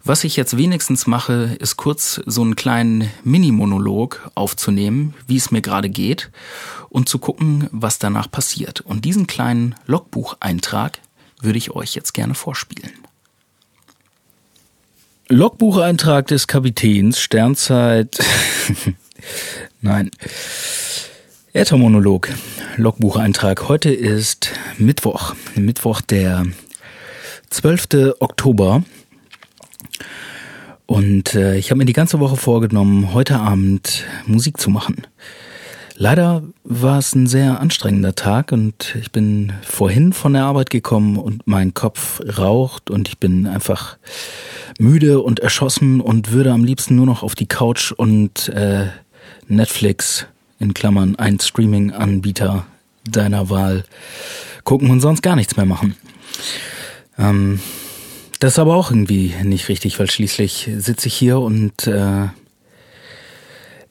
was 0.04 0.24
ich 0.24 0.36
jetzt 0.36 0.56
wenigstens 0.56 1.06
mache, 1.06 1.56
ist 1.58 1.76
kurz 1.76 2.20
so 2.24 2.42
einen 2.42 2.56
kleinen 2.56 3.10
Mini-Monolog 3.24 4.30
aufzunehmen, 4.34 5.14
wie 5.26 5.36
es 5.36 5.50
mir 5.50 5.60
gerade 5.60 5.90
geht 5.90 6.30
und 6.88 7.08
zu 7.08 7.18
gucken, 7.18 7.68
was 7.72 7.98
danach 7.98 8.30
passiert. 8.30 8.80
Und 8.80 9.04
diesen 9.04 9.26
kleinen 9.26 9.74
Logbucheintrag 9.86 11.00
würde 11.42 11.58
ich 11.58 11.72
euch 11.72 11.94
jetzt 11.94 12.14
gerne 12.14 12.34
vorspielen. 12.34 12.92
Logbucheintrag 15.28 16.28
des 16.28 16.46
Kapitäns, 16.46 17.18
Sternzeit. 17.20 18.16
Nein. 19.80 20.10
Äthermonolog, 21.56 22.28
Logbucheintrag. 22.76 23.66
Heute 23.66 23.90
ist 23.90 24.52
Mittwoch. 24.76 25.34
Mittwoch, 25.54 26.02
der 26.02 26.44
12. 27.48 28.16
Oktober. 28.20 28.84
Und 30.84 31.34
äh, 31.34 31.56
ich 31.56 31.70
habe 31.70 31.78
mir 31.78 31.86
die 31.86 31.94
ganze 31.94 32.20
Woche 32.20 32.36
vorgenommen, 32.36 33.14
heute 33.14 33.38
Abend 33.38 34.04
Musik 34.26 34.60
zu 34.60 34.68
machen. 34.68 35.06
Leider 35.94 36.42
war 36.62 36.98
es 36.98 37.14
ein 37.14 37.26
sehr 37.26 37.58
anstrengender 37.58 38.14
Tag 38.14 38.52
und 38.52 38.94
ich 39.00 39.10
bin 39.10 39.54
vorhin 39.62 40.12
von 40.12 40.34
der 40.34 40.44
Arbeit 40.44 40.68
gekommen 40.68 41.16
und 41.16 41.46
mein 41.46 41.72
Kopf 41.72 42.20
raucht 42.36 42.90
und 42.90 43.08
ich 43.08 43.16
bin 43.16 43.46
einfach 43.46 43.96
müde 44.78 45.22
und 45.22 45.40
erschossen 45.40 46.02
und 46.02 46.32
würde 46.32 46.52
am 46.52 46.64
liebsten 46.64 46.96
nur 46.96 47.06
noch 47.06 47.22
auf 47.22 47.34
die 47.34 47.48
Couch 47.48 47.92
und 47.92 48.50
äh, 48.50 48.88
Netflix 49.48 50.26
in 50.58 50.74
Klammern 50.74 51.16
ein 51.16 51.38
Streaming-Anbieter 51.40 52.66
deiner 53.08 53.50
Wahl 53.50 53.84
gucken 54.64 54.90
und 54.90 55.00
sonst 55.00 55.22
gar 55.22 55.36
nichts 55.36 55.56
mehr 55.56 55.66
machen. 55.66 55.94
Ähm, 57.18 57.60
das 58.40 58.54
ist 58.54 58.58
aber 58.58 58.76
auch 58.76 58.90
irgendwie 58.90 59.34
nicht 59.42 59.68
richtig, 59.68 59.98
weil 59.98 60.10
schließlich 60.10 60.70
sitze 60.76 61.08
ich 61.08 61.14
hier 61.14 61.38
und 61.38 61.86
äh, 61.86 62.28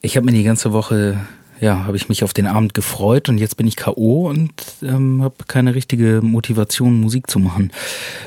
ich 0.02 0.18
habe 0.18 0.26
mir 0.26 0.34
die 0.34 0.44
ganze 0.44 0.72
Woche, 0.72 1.20
ja, 1.60 1.86
habe 1.86 1.98
ich 1.98 2.10
mich 2.10 2.24
auf 2.24 2.34
den 2.34 2.46
Abend 2.46 2.76
gefreut 2.76 3.28
und 3.28 3.40
jetzt 3.40 3.58
bin 3.58 3.66
ich 3.66 3.76
KO 3.76 4.30
und 4.30 4.54
ähm, 4.84 5.24
habe 5.24 5.36
keine 5.48 5.74
richtige 5.74 6.22
Motivation, 6.22 7.02
Musik 7.02 7.30
zu 7.30 7.40
machen. 7.40 7.72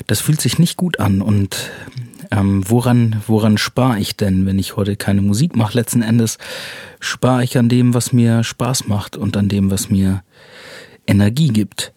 Das 0.07 0.19
fühlt 0.19 0.41
sich 0.41 0.59
nicht 0.59 0.75
gut 0.75 0.99
an 0.99 1.21
und 1.21 1.69
ähm, 2.39 2.63
woran, 2.67 3.21
woran 3.27 3.57
spare 3.57 3.99
ich 3.99 4.15
denn, 4.15 4.45
wenn 4.45 4.59
ich 4.59 4.75
heute 4.75 4.95
keine 4.95 5.21
Musik 5.21 5.55
mache? 5.55 5.77
Letzten 5.77 6.01
Endes 6.01 6.37
spare 6.99 7.43
ich 7.43 7.57
an 7.57 7.69
dem, 7.69 7.93
was 7.93 8.13
mir 8.13 8.43
Spaß 8.43 8.87
macht 8.87 9.17
und 9.17 9.35
an 9.37 9.49
dem, 9.49 9.71
was 9.71 9.89
mir 9.89 10.23
Energie 11.07 11.47
gibt. 11.47 11.91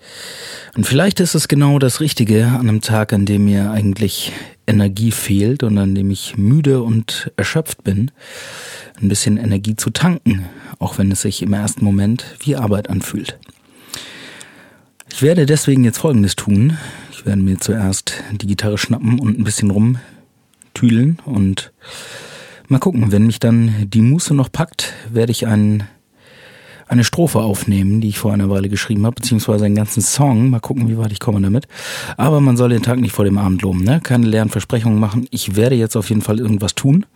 Und 0.74 0.86
vielleicht 0.86 1.20
ist 1.20 1.34
es 1.34 1.48
genau 1.48 1.78
das 1.78 2.00
Richtige 2.00 2.46
an 2.46 2.68
einem 2.68 2.80
Tag, 2.80 3.12
an 3.12 3.26
dem 3.26 3.44
mir 3.44 3.70
eigentlich 3.70 4.32
Energie 4.66 5.10
fehlt 5.10 5.62
und 5.62 5.76
an 5.76 5.94
dem 5.94 6.10
ich 6.10 6.38
müde 6.38 6.82
und 6.82 7.30
erschöpft 7.36 7.84
bin, 7.84 8.10
ein 9.00 9.08
bisschen 9.08 9.36
Energie 9.36 9.76
zu 9.76 9.90
tanken, 9.90 10.46
auch 10.78 10.98
wenn 10.98 11.12
es 11.12 11.22
sich 11.22 11.42
im 11.42 11.52
ersten 11.52 11.84
Moment 11.84 12.24
wie 12.40 12.56
Arbeit 12.56 12.88
anfühlt. 12.88 13.38
Ich 15.12 15.20
werde 15.20 15.44
deswegen 15.44 15.84
jetzt 15.84 15.98
Folgendes 15.98 16.36
tun. 16.36 16.78
Ich 17.10 17.26
werde 17.26 17.42
mir 17.42 17.60
zuerst 17.60 18.14
die 18.32 18.46
Gitarre 18.46 18.78
schnappen 18.78 19.18
und 19.18 19.38
ein 19.38 19.44
bisschen 19.44 19.70
rum 19.70 19.98
tüdeln 20.82 21.18
und 21.24 21.72
mal 22.66 22.80
gucken, 22.80 23.12
wenn 23.12 23.24
mich 23.24 23.38
dann 23.38 23.72
die 23.86 24.02
Muße 24.02 24.34
noch 24.34 24.50
packt, 24.50 24.92
werde 25.08 25.30
ich 25.30 25.46
einen, 25.46 25.84
eine 26.88 27.04
Strophe 27.04 27.38
aufnehmen, 27.38 28.00
die 28.00 28.08
ich 28.08 28.18
vor 28.18 28.32
einer 28.32 28.50
Weile 28.50 28.68
geschrieben 28.68 29.06
habe, 29.06 29.14
beziehungsweise 29.14 29.64
einen 29.64 29.76
ganzen 29.76 30.02
Song. 30.02 30.50
Mal 30.50 30.58
gucken, 30.58 30.88
wie 30.88 30.98
weit 30.98 31.12
ich 31.12 31.20
komme 31.20 31.40
damit. 31.40 31.68
Aber 32.16 32.40
man 32.40 32.56
soll 32.56 32.70
den 32.70 32.82
Tag 32.82 32.98
nicht 32.98 33.12
vor 33.12 33.24
dem 33.24 33.38
Abend 33.38 33.62
loben, 33.62 33.84
ne? 33.84 34.00
Keine 34.02 34.26
leeren 34.26 34.48
Versprechungen 34.48 34.98
machen. 34.98 35.28
Ich 35.30 35.54
werde 35.54 35.76
jetzt 35.76 35.94
auf 35.94 36.08
jeden 36.08 36.20
Fall 36.20 36.40
irgendwas 36.40 36.74
tun 36.74 37.06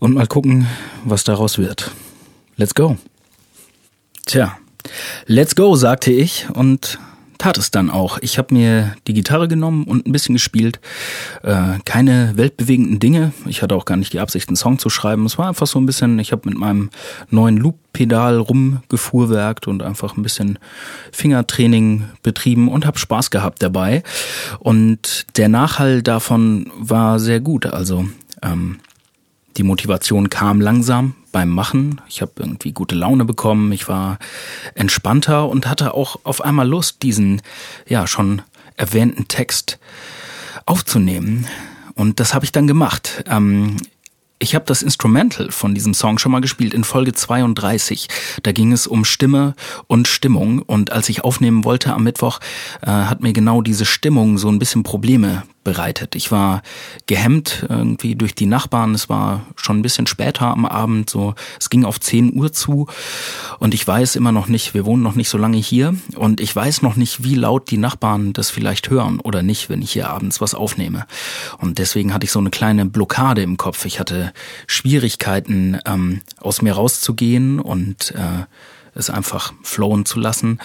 und 0.00 0.14
mal 0.14 0.26
gucken, 0.26 0.66
was 1.04 1.22
daraus 1.22 1.58
wird. 1.58 1.90
Let's 2.56 2.74
go. 2.74 2.96
Tja, 4.24 4.56
let's 5.26 5.54
go, 5.54 5.76
sagte 5.76 6.12
ich 6.12 6.46
und 6.54 6.98
tat 7.44 7.58
es 7.58 7.70
dann 7.70 7.90
auch. 7.90 8.16
Ich 8.22 8.38
habe 8.38 8.54
mir 8.54 8.96
die 9.06 9.12
Gitarre 9.12 9.48
genommen 9.48 9.84
und 9.84 10.06
ein 10.06 10.12
bisschen 10.12 10.34
gespielt. 10.34 10.80
Äh, 11.42 11.78
keine 11.84 12.32
weltbewegenden 12.38 13.00
Dinge. 13.00 13.34
Ich 13.44 13.60
hatte 13.60 13.74
auch 13.74 13.84
gar 13.84 13.98
nicht 13.98 14.14
die 14.14 14.20
Absicht, 14.20 14.48
einen 14.48 14.56
Song 14.56 14.78
zu 14.78 14.88
schreiben. 14.88 15.26
Es 15.26 15.36
war 15.36 15.48
einfach 15.48 15.66
so 15.66 15.78
ein 15.78 15.84
bisschen, 15.84 16.18
ich 16.18 16.32
habe 16.32 16.48
mit 16.48 16.56
meinem 16.56 16.88
neuen 17.28 17.58
Loop-Pedal 17.58 18.38
rumgefuhrwerkt 18.38 19.68
und 19.68 19.82
einfach 19.82 20.16
ein 20.16 20.22
bisschen 20.22 20.58
Fingertraining 21.12 22.04
betrieben 22.22 22.68
und 22.68 22.86
habe 22.86 22.98
Spaß 22.98 23.30
gehabt 23.30 23.62
dabei. 23.62 24.02
Und 24.58 25.26
der 25.36 25.50
Nachhall 25.50 26.00
davon 26.00 26.72
war 26.78 27.20
sehr 27.20 27.40
gut. 27.40 27.66
Also 27.66 28.06
ähm, 28.40 28.78
die 29.58 29.64
Motivation 29.64 30.30
kam 30.30 30.62
langsam 30.62 31.14
beim 31.34 31.50
Machen. 31.50 32.00
Ich 32.08 32.22
habe 32.22 32.30
irgendwie 32.36 32.70
gute 32.70 32.94
Laune 32.94 33.24
bekommen. 33.24 33.72
Ich 33.72 33.88
war 33.88 34.20
entspannter 34.76 35.48
und 35.48 35.66
hatte 35.66 35.92
auch 35.92 36.20
auf 36.22 36.40
einmal 36.40 36.68
Lust, 36.68 37.02
diesen 37.02 37.42
ja 37.88 38.06
schon 38.06 38.40
erwähnten 38.76 39.26
Text 39.26 39.80
aufzunehmen. 40.64 41.48
Und 41.94 42.20
das 42.20 42.34
habe 42.34 42.44
ich 42.44 42.52
dann 42.52 42.68
gemacht. 42.68 43.24
Ähm, 43.26 43.78
ich 44.38 44.54
habe 44.54 44.64
das 44.66 44.82
Instrumental 44.82 45.50
von 45.50 45.74
diesem 45.74 45.92
Song 45.92 46.18
schon 46.18 46.30
mal 46.30 46.40
gespielt 46.40 46.72
in 46.72 46.84
Folge 46.84 47.12
32. 47.12 48.08
Da 48.44 48.52
ging 48.52 48.70
es 48.70 48.86
um 48.86 49.04
Stimme 49.04 49.56
und 49.88 50.06
Stimmung. 50.06 50.62
Und 50.62 50.92
als 50.92 51.08
ich 51.08 51.24
aufnehmen 51.24 51.64
wollte 51.64 51.94
am 51.94 52.04
Mittwoch, 52.04 52.38
äh, 52.82 52.90
hat 52.90 53.22
mir 53.22 53.32
genau 53.32 53.60
diese 53.60 53.86
Stimmung 53.86 54.38
so 54.38 54.48
ein 54.48 54.60
bisschen 54.60 54.84
Probleme 54.84 55.42
bereitet. 55.64 56.14
Ich 56.14 56.30
war 56.30 56.62
gehemmt 57.06 57.66
irgendwie 57.68 58.14
durch 58.14 58.34
die 58.34 58.46
Nachbarn. 58.46 58.94
Es 58.94 59.08
war 59.08 59.46
schon 59.56 59.78
ein 59.78 59.82
bisschen 59.82 60.06
später 60.06 60.46
am 60.46 60.66
Abend, 60.66 61.10
so 61.10 61.34
es 61.58 61.70
ging 61.70 61.84
auf 61.84 61.98
10 61.98 62.34
Uhr 62.36 62.52
zu 62.52 62.86
und 63.58 63.74
ich 63.74 63.86
weiß 63.86 64.16
immer 64.16 64.32
noch 64.32 64.46
nicht, 64.46 64.74
wir 64.74 64.84
wohnen 64.84 65.02
noch 65.02 65.14
nicht 65.14 65.28
so 65.28 65.38
lange 65.38 65.56
hier 65.56 65.94
und 66.16 66.40
ich 66.40 66.54
weiß 66.54 66.82
noch 66.82 66.96
nicht, 66.96 67.24
wie 67.24 67.34
laut 67.34 67.70
die 67.70 67.78
Nachbarn 67.78 68.32
das 68.32 68.50
vielleicht 68.50 68.90
hören 68.90 69.20
oder 69.20 69.42
nicht, 69.42 69.70
wenn 69.70 69.82
ich 69.82 69.92
hier 69.92 70.10
abends 70.10 70.40
was 70.40 70.54
aufnehme. 70.54 71.06
Und 71.58 71.78
deswegen 71.78 72.12
hatte 72.12 72.24
ich 72.24 72.32
so 72.32 72.38
eine 72.38 72.50
kleine 72.50 72.84
Blockade 72.84 73.42
im 73.42 73.56
Kopf. 73.56 73.84
Ich 73.84 73.98
hatte 73.98 74.32
Schwierigkeiten, 74.66 75.78
ähm, 75.86 76.20
aus 76.40 76.62
mir 76.62 76.74
rauszugehen 76.74 77.58
und 77.60 78.12
äh, 78.12 78.44
es 78.94 79.10
einfach 79.10 79.52
flowen 79.62 80.04
zu 80.04 80.20
lassen. 80.20 80.58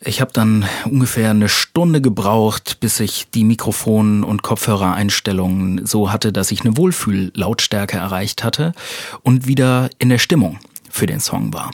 Ich 0.00 0.20
habe 0.20 0.32
dann 0.32 0.66
ungefähr 0.84 1.30
eine 1.30 1.48
Stunde 1.48 2.00
gebraucht, 2.00 2.78
bis 2.80 3.00
ich 3.00 3.28
die 3.32 3.44
Mikrofon- 3.44 4.22
und 4.22 4.42
Kopfhörereinstellungen 4.42 5.86
so 5.86 6.12
hatte, 6.12 6.32
dass 6.32 6.50
ich 6.50 6.60
eine 6.62 6.76
Wohlfühllautstärke 6.76 7.96
erreicht 7.96 8.44
hatte 8.44 8.72
und 9.22 9.46
wieder 9.46 9.88
in 9.98 10.10
der 10.10 10.18
Stimmung 10.18 10.58
für 10.94 11.06
den 11.06 11.18
Song 11.18 11.52
war. 11.52 11.72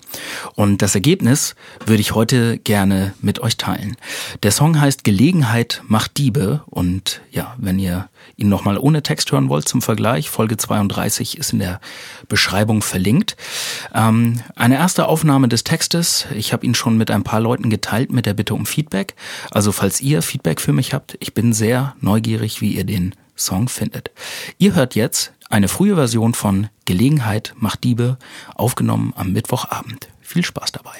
Und 0.54 0.80
das 0.80 0.94
Ergebnis 0.94 1.54
würde 1.84 2.00
ich 2.00 2.14
heute 2.14 2.56
gerne 2.56 3.12
mit 3.20 3.40
euch 3.40 3.58
teilen. 3.58 3.96
Der 4.42 4.50
Song 4.50 4.80
heißt 4.80 5.04
Gelegenheit 5.04 5.82
macht 5.86 6.16
Diebe 6.16 6.62
und 6.66 7.20
ja, 7.30 7.54
wenn 7.58 7.78
ihr 7.78 8.08
ihn 8.36 8.48
nochmal 8.48 8.78
ohne 8.78 9.02
Text 9.02 9.30
hören 9.30 9.50
wollt 9.50 9.68
zum 9.68 9.82
Vergleich, 9.82 10.30
Folge 10.30 10.56
32 10.56 11.36
ist 11.36 11.52
in 11.52 11.58
der 11.58 11.80
Beschreibung 12.28 12.80
verlinkt. 12.80 13.36
Ähm, 13.94 14.40
eine 14.56 14.76
erste 14.76 15.06
Aufnahme 15.06 15.48
des 15.48 15.64
Textes, 15.64 16.26
ich 16.34 16.54
habe 16.54 16.64
ihn 16.64 16.74
schon 16.74 16.96
mit 16.96 17.10
ein 17.10 17.22
paar 17.22 17.40
Leuten 17.40 17.68
geteilt 17.68 18.10
mit 18.12 18.24
der 18.24 18.34
Bitte 18.34 18.54
um 18.54 18.64
Feedback. 18.64 19.14
Also 19.50 19.70
falls 19.70 20.00
ihr 20.00 20.22
Feedback 20.22 20.62
für 20.62 20.72
mich 20.72 20.94
habt, 20.94 21.18
ich 21.20 21.34
bin 21.34 21.52
sehr 21.52 21.94
neugierig, 22.00 22.62
wie 22.62 22.74
ihr 22.74 22.84
den 22.84 23.14
Song 23.36 23.68
findet. 23.68 24.10
Ihr 24.56 24.74
hört 24.74 24.94
jetzt 24.94 25.32
eine 25.50 25.66
frühe 25.66 25.96
Version 25.96 26.32
von 26.32 26.68
Gelegenheit 26.84 27.54
macht 27.58 27.82
Diebe, 27.82 28.18
aufgenommen 28.54 29.12
am 29.16 29.32
Mittwochabend. 29.32 30.08
Viel 30.20 30.44
Spaß 30.44 30.70
dabei. 30.72 30.92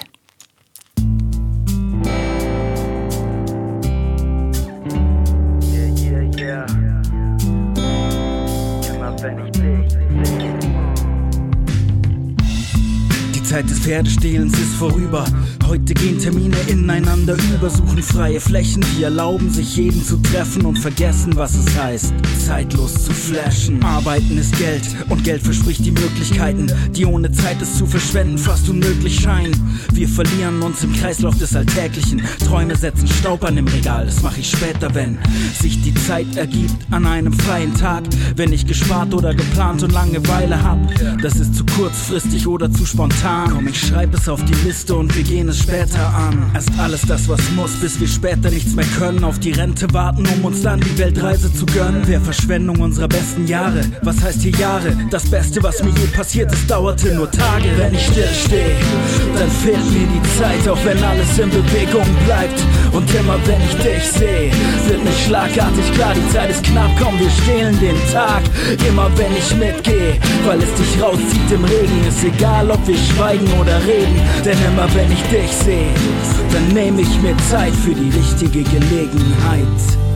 Die 13.34 13.42
Zeit 13.44 13.70
des 13.70 13.78
Pferdestehlens 13.78 14.58
ist 14.58 14.74
vorüber. 14.74 15.24
Heute 15.70 15.94
gehen 15.94 16.18
Termine 16.18 16.56
ineinander 16.66 17.37
über, 17.54 17.70
suchen 17.70 18.02
freie 18.02 18.40
Flächen, 18.40 18.85
die 18.96 19.04
erlauben 19.04 19.48
sich 19.50 19.76
jeden 19.76 20.04
zu 20.04 20.16
treffen 20.16 20.66
und 20.66 20.76
vergessen, 20.76 21.37
was 21.37 21.54
es 21.54 21.78
heißt, 21.78 22.12
zeitlos 22.44 23.04
zu 23.04 23.12
flashen. 23.12 23.80
Arbeiten 23.85 24.37
ist 24.37 24.59
Geld 24.59 24.83
und 25.09 25.22
Geld 25.22 25.42
verspricht 25.42 25.85
die 25.85 25.92
Möglichkeiten, 25.92 26.72
die 26.96 27.06
ohne 27.06 27.30
Zeit 27.30 27.62
es 27.62 27.78
zu 27.78 27.87
verschwenden 27.87 28.37
fast 28.37 28.68
unmöglich 28.68 29.20
scheinen. 29.20 29.54
Wir 29.92 30.09
verlieren 30.09 30.61
uns 30.61 30.83
im 30.83 30.92
Kreislauf 30.92 31.38
des 31.38 31.54
Alltäglichen. 31.54 32.20
Träume 32.44 32.74
setzen 32.74 33.06
Staub 33.06 33.44
an 33.44 33.56
im 33.56 33.68
Regal, 33.68 34.06
das 34.06 34.22
mache 34.22 34.40
ich 34.40 34.50
später, 34.50 34.92
wenn 34.96 35.18
sich 35.56 35.80
die 35.83 35.94
Zeit 35.94 36.37
ergibt 36.37 36.74
an 36.90 37.06
einem 37.06 37.33
freien 37.33 37.74
Tag, 37.74 38.02
wenn 38.35 38.52
ich 38.52 38.66
gespart 38.66 39.14
oder 39.14 39.37
geplant 39.37 39.85
und 39.85 39.92
Langeweile 39.92 40.61
hab. 40.61 40.80
Das 41.22 41.37
ist 41.37 41.54
zu 41.54 41.64
kurzfristig 41.64 42.48
oder 42.48 42.72
zu 42.72 42.85
spontan. 42.85 43.50
Komm, 43.52 43.68
ich 43.68 43.80
schreib 43.80 44.12
es 44.14 44.28
auf 44.28 44.44
die 44.44 44.66
Liste 44.66 44.96
und 44.96 45.14
wir 45.14 45.22
gehen 45.22 45.48
es 45.48 45.60
später 45.62 46.07
an. 46.14 46.51
Erst 46.55 46.70
alles 46.79 47.03
das, 47.03 47.29
was 47.29 47.40
muss, 47.53 47.73
bis 47.77 48.01
wir 48.01 48.09
später 48.09 48.51
nichts 48.51 48.75
mehr 48.75 48.87
können. 48.99 49.25
Auf 49.25 49.38
die 49.38 49.53
Rente 49.53 49.87
warten, 49.92 50.27
um 50.27 50.44
uns 50.44 50.62
dann 50.62 50.81
die 50.81 50.99
Weltreise 50.99 51.53
zu 51.53 51.66
gönnen. 51.66 52.03
Wer 52.07 52.20
Verschwendung 52.20 52.81
unserer 52.81 53.09
besten 53.09 53.46
Jahre? 53.46 53.81
Was 54.03 54.23
heißt 54.23 54.42
hier 54.42 54.53
Jahre? 54.53 54.96
Das 55.11 55.25
Beste, 55.25 55.62
was 55.62 55.83
mir 55.83 55.90
je 55.90 56.07
passiert 56.07 56.53
ist, 56.53 56.70
dauerte 56.70 57.14
nur 57.14 57.31
Tage. 57.31 57.68
Wenn 57.77 57.94
ich 57.94 58.07
still 58.07 58.29
stehe, 58.44 58.77
dann 59.38 59.51
fehlt 59.51 59.85
mir 59.92 60.07
die 60.07 60.38
Zeit, 60.38 60.68
auch 60.68 60.85
wenn 60.85 61.03
alles 61.03 61.38
in 61.38 61.51
Bewegung 61.51 62.07
bleibt. 62.27 62.61
Und 62.92 63.12
immer 63.14 63.38
wenn 63.46 63.61
ich 63.62 63.77
dich 63.77 64.05
sehe, 64.12 64.51
wird 64.88 65.05
mir 65.05 65.12
schlagartig 65.27 65.92
klar, 65.94 66.14
die 66.14 66.33
Zeit 66.33 66.51
ist 66.51 66.62
knapp, 66.64 66.90
komm, 67.01 67.18
wir 67.18 67.31
stehlen 67.42 67.79
den 67.81 67.96
Tag. 68.12 68.42
Immer 68.88 69.11
wenn 69.16 69.37
ich 69.37 69.55
mitgehe, 69.57 70.16
weil 70.46 70.59
es 70.59 70.73
dich 70.75 71.03
rauszieht 71.03 71.51
im 71.53 71.64
Regen, 71.64 72.05
ist 72.09 72.25
egal, 72.25 72.70
ob 72.70 72.87
wir 72.87 72.96
schweigen 72.96 73.46
oder 73.61 73.79
reden. 73.87 74.20
Denn 74.44 74.59
immer 74.73 74.88
wenn 74.94 75.11
ich 75.12 75.23
dich 75.31 75.49
sehe, 75.52 75.94
dann 76.52 76.68
nehme 76.68 77.02
ich 77.02 77.22
mir 77.22 77.36
Zeit 77.50 77.74
für 77.74 77.94
die 77.94 78.10
richtige 78.10 78.62
Gelegenheit. 78.62 80.10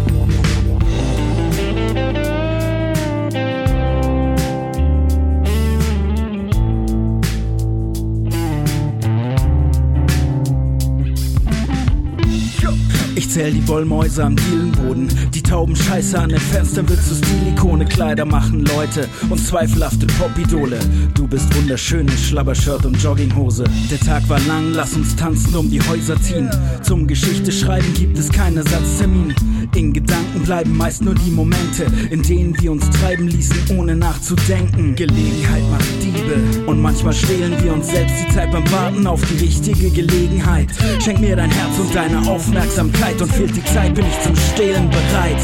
Zähl 13.34 13.52
die 13.52 13.66
Wollmäuse 13.66 14.22
am 14.22 14.36
Dielenboden, 14.36 15.08
die 15.34 15.42
tauben 15.42 15.74
Scheiße 15.74 16.16
an 16.16 16.28
den 16.28 16.38
Fenstern 16.38 16.88
wird 16.88 17.02
zu 17.02 17.16
Stilikone 17.16 17.84
Kleider 17.84 18.24
machen 18.24 18.64
Leute 18.64 19.08
und 19.28 19.38
zweifelhafte 19.40 20.06
Popidole. 20.06 20.78
Du 21.14 21.26
bist 21.26 21.52
wunderschön 21.56 22.06
in 22.06 22.16
Schlabbershirt 22.16 22.86
und 22.86 23.02
Jogginghose. 23.02 23.64
Der 23.90 23.98
Tag 23.98 24.28
war 24.28 24.38
lang, 24.46 24.72
lass 24.72 24.94
uns 24.94 25.16
tanzen 25.16 25.56
um 25.56 25.68
die 25.68 25.80
Häuser 25.80 26.20
ziehen. 26.22 26.48
Zum 26.82 27.08
Geschichte 27.08 27.50
schreiben 27.50 27.92
gibt 27.94 28.16
es 28.18 28.30
keinen 28.30 28.58
Ersatztermin. 28.58 29.34
In 29.74 29.92
Gedanken 29.92 30.23
bleiben 30.44 30.76
meist 30.76 31.02
nur 31.02 31.14
die 31.14 31.30
Momente, 31.30 31.87
in 32.11 32.22
denen 32.22 32.61
wir 32.61 32.72
uns 32.72 32.88
treiben 32.90 33.28
ließen, 33.28 33.76
ohne 33.78 33.96
nachzudenken. 33.96 34.94
Gelegenheit 34.94 35.62
macht 35.70 36.02
Diebe 36.02 36.66
und 36.66 36.80
manchmal 36.80 37.14
stehlen 37.14 37.54
wir 37.62 37.72
uns 37.72 37.88
selbst 37.88 38.14
die 38.20 38.35
Zeit 38.35 38.50
beim 38.52 38.70
Warten 38.70 39.07
auf 39.07 39.20
die 39.22 39.44
richtige 39.44 39.90
Gelegenheit. 39.90 40.68
Schenk 41.02 41.20
mir 41.20 41.37
dein 41.37 41.50
Herz 41.50 41.78
und 41.78 41.94
deine 41.94 42.20
Aufmerksamkeit 42.28 43.20
und 43.20 43.33
fehlt 43.33 43.57
die 43.57 43.64
Zeit, 43.64 43.94
bin 43.94 44.04
ich 44.07 44.20
zum 44.20 44.37
Stehlen 44.37 44.88
bereit. 44.90 45.40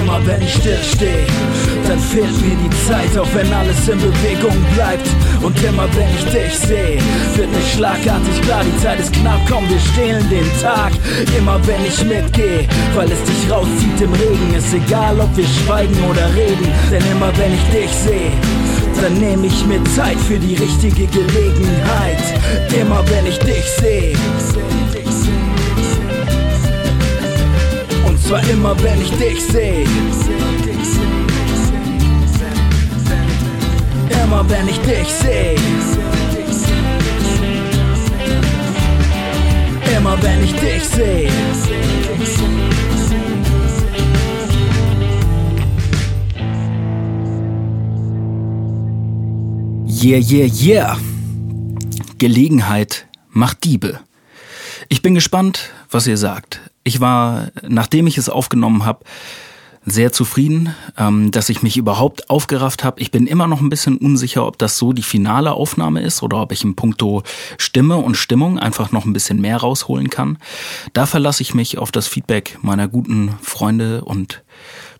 Immer 0.00 0.20
wenn 0.26 0.42
ich 0.42 0.52
still 0.54 0.78
stehe, 0.94 1.26
dann 1.86 1.98
fehlt 1.98 2.34
mir 2.42 2.56
die 2.56 2.88
Zeit, 2.88 3.16
auch 3.18 3.28
wenn 3.34 3.52
alles 3.52 3.88
in 3.88 3.98
Bewegung 3.98 4.56
bleibt. 4.74 5.08
Und 5.42 5.56
immer 5.62 5.88
wenn 5.94 6.08
ich 6.18 6.24
dich 6.32 6.58
sehe, 6.58 6.98
wird 7.36 7.50
mir 7.50 7.66
schlagartig 7.74 8.42
klar, 8.42 8.62
die 8.64 8.82
Zeit 8.82 9.00
ist 9.00 9.12
knapp, 9.12 9.40
komm, 9.48 9.68
wir 9.68 9.80
stehlen 9.92 10.28
den 10.28 10.46
Tag. 10.60 10.92
Immer 11.38 11.58
wenn 11.66 11.84
ich 11.86 12.04
mitgehe, 12.04 12.66
weil 12.94 13.10
es 13.10 13.22
dich 13.24 13.50
rauszieht 13.50 14.00
im 14.00 14.12
Regen, 14.12 14.39
ist 14.56 14.72
egal, 14.74 15.18
ob 15.20 15.36
wir 15.36 15.46
schweigen 15.46 15.96
oder 16.10 16.34
reden. 16.34 16.66
Denn 16.90 17.02
immer 17.12 17.32
wenn 17.36 17.54
ich 17.54 17.64
dich 17.72 17.90
sehe, 17.90 18.32
dann 19.00 19.14
nehme 19.14 19.46
ich 19.46 19.66
mir 19.66 19.82
Zeit 19.96 20.18
für 20.18 20.38
die 20.38 20.54
richtige 20.54 21.06
Gelegenheit. 21.06 22.22
Immer 22.80 23.02
wenn 23.10 23.26
ich 23.26 23.38
dich 23.38 23.64
sehe. 23.80 24.14
Und 28.06 28.22
zwar 28.22 28.42
immer 28.48 28.74
wenn 28.82 29.00
ich 29.00 29.10
dich 29.12 29.44
sehe. 29.44 29.84
Immer 34.22 34.48
wenn 34.48 34.68
ich 34.68 34.78
dich 34.80 35.08
sehe. 35.08 35.56
Immer 39.96 40.22
wenn 40.22 40.44
ich 40.44 40.54
dich 40.54 40.84
sehe. 40.84 41.49
Yeah, 50.02 50.18
yeah, 50.18 50.46
yeah. 50.46 50.98
Gelegenheit 52.16 53.06
macht 53.28 53.64
Diebe. 53.64 54.00
Ich 54.88 55.02
bin 55.02 55.14
gespannt, 55.14 55.72
was 55.90 56.06
ihr 56.06 56.16
sagt. 56.16 56.60
Ich 56.84 57.00
war, 57.00 57.48
nachdem 57.68 58.06
ich 58.06 58.16
es 58.16 58.30
aufgenommen 58.30 58.86
habe, 58.86 59.04
sehr 59.84 60.10
zufrieden, 60.10 60.74
ähm, 60.96 61.30
dass 61.30 61.50
ich 61.50 61.62
mich 61.62 61.76
überhaupt 61.76 62.30
aufgerafft 62.30 62.82
habe. 62.82 62.98
Ich 63.02 63.10
bin 63.10 63.26
immer 63.26 63.46
noch 63.46 63.60
ein 63.60 63.68
bisschen 63.68 63.98
unsicher, 63.98 64.46
ob 64.46 64.56
das 64.56 64.78
so 64.78 64.94
die 64.94 65.02
finale 65.02 65.52
Aufnahme 65.52 66.00
ist 66.00 66.22
oder 66.22 66.40
ob 66.40 66.52
ich 66.52 66.64
im 66.64 66.76
Punkto 66.76 67.22
Stimme 67.58 67.98
und 67.98 68.14
Stimmung 68.14 68.58
einfach 68.58 68.92
noch 68.92 69.04
ein 69.04 69.12
bisschen 69.12 69.42
mehr 69.42 69.58
rausholen 69.58 70.08
kann. 70.08 70.38
Da 70.94 71.04
verlasse 71.04 71.42
ich 71.42 71.52
mich 71.52 71.76
auf 71.76 71.92
das 71.92 72.06
Feedback 72.08 72.58
meiner 72.62 72.88
guten 72.88 73.34
Freunde 73.42 74.02
und 74.02 74.42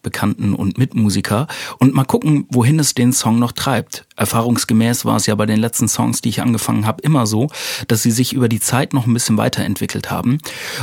Bekannten 0.02 0.54
und 0.54 0.78
Mitmusiker 0.78 1.46
und 1.78 1.94
mal 1.94 2.04
gucken, 2.04 2.46
wohin 2.50 2.78
es 2.78 2.94
den 2.94 3.12
Song 3.12 3.38
noch 3.38 3.52
treibt. 3.52 4.06
Erfahrungsgemäß 4.16 5.04
war 5.04 5.16
es 5.16 5.26
ja 5.26 5.34
bei 5.34 5.46
den 5.46 5.58
letzten 5.58 5.88
Songs, 5.88 6.20
die 6.20 6.28
ich 6.28 6.42
angefangen 6.42 6.86
habe, 6.86 7.02
immer 7.02 7.26
so, 7.26 7.48
dass 7.88 8.02
sie 8.02 8.10
sich 8.10 8.32
über 8.32 8.48
die 8.48 8.60
Zeit 8.60 8.92
noch 8.92 9.06
ein 9.06 9.14
bisschen 9.14 9.36
weiterentwickelt 9.36 10.10
haben. 10.10 10.38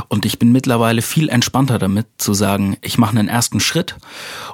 Und 0.08 0.26
ich 0.26 0.40
bin 0.40 0.52
mittlerweile 0.52 1.02
viel 1.02 1.30
entspannter 1.30 1.80
damit 1.80 2.08
zu 2.18 2.34
sagen, 2.34 2.78
ich 2.82 2.98
mache 2.98 3.18
einen 3.18 3.28
ersten 3.28 3.60
Schritt 3.60 3.96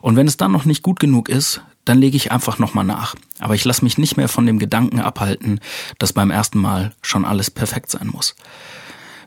und 0.01 0.15
wenn 0.15 0.27
es 0.27 0.37
dann 0.37 0.51
noch 0.51 0.65
nicht 0.65 0.83
gut 0.83 0.99
genug 0.99 1.29
ist, 1.29 1.61
dann 1.85 1.99
lege 1.99 2.17
ich 2.17 2.31
einfach 2.31 2.59
nochmal 2.59 2.85
nach. 2.85 3.15
Aber 3.39 3.55
ich 3.55 3.65
lasse 3.65 3.83
mich 3.83 3.97
nicht 3.97 4.15
mehr 4.17 4.29
von 4.29 4.45
dem 4.45 4.59
Gedanken 4.59 4.99
abhalten, 4.99 5.59
dass 5.99 6.13
beim 6.13 6.31
ersten 6.31 6.59
Mal 6.59 6.93
schon 7.01 7.25
alles 7.25 7.51
perfekt 7.51 7.91
sein 7.91 8.07
muss. 8.07 8.35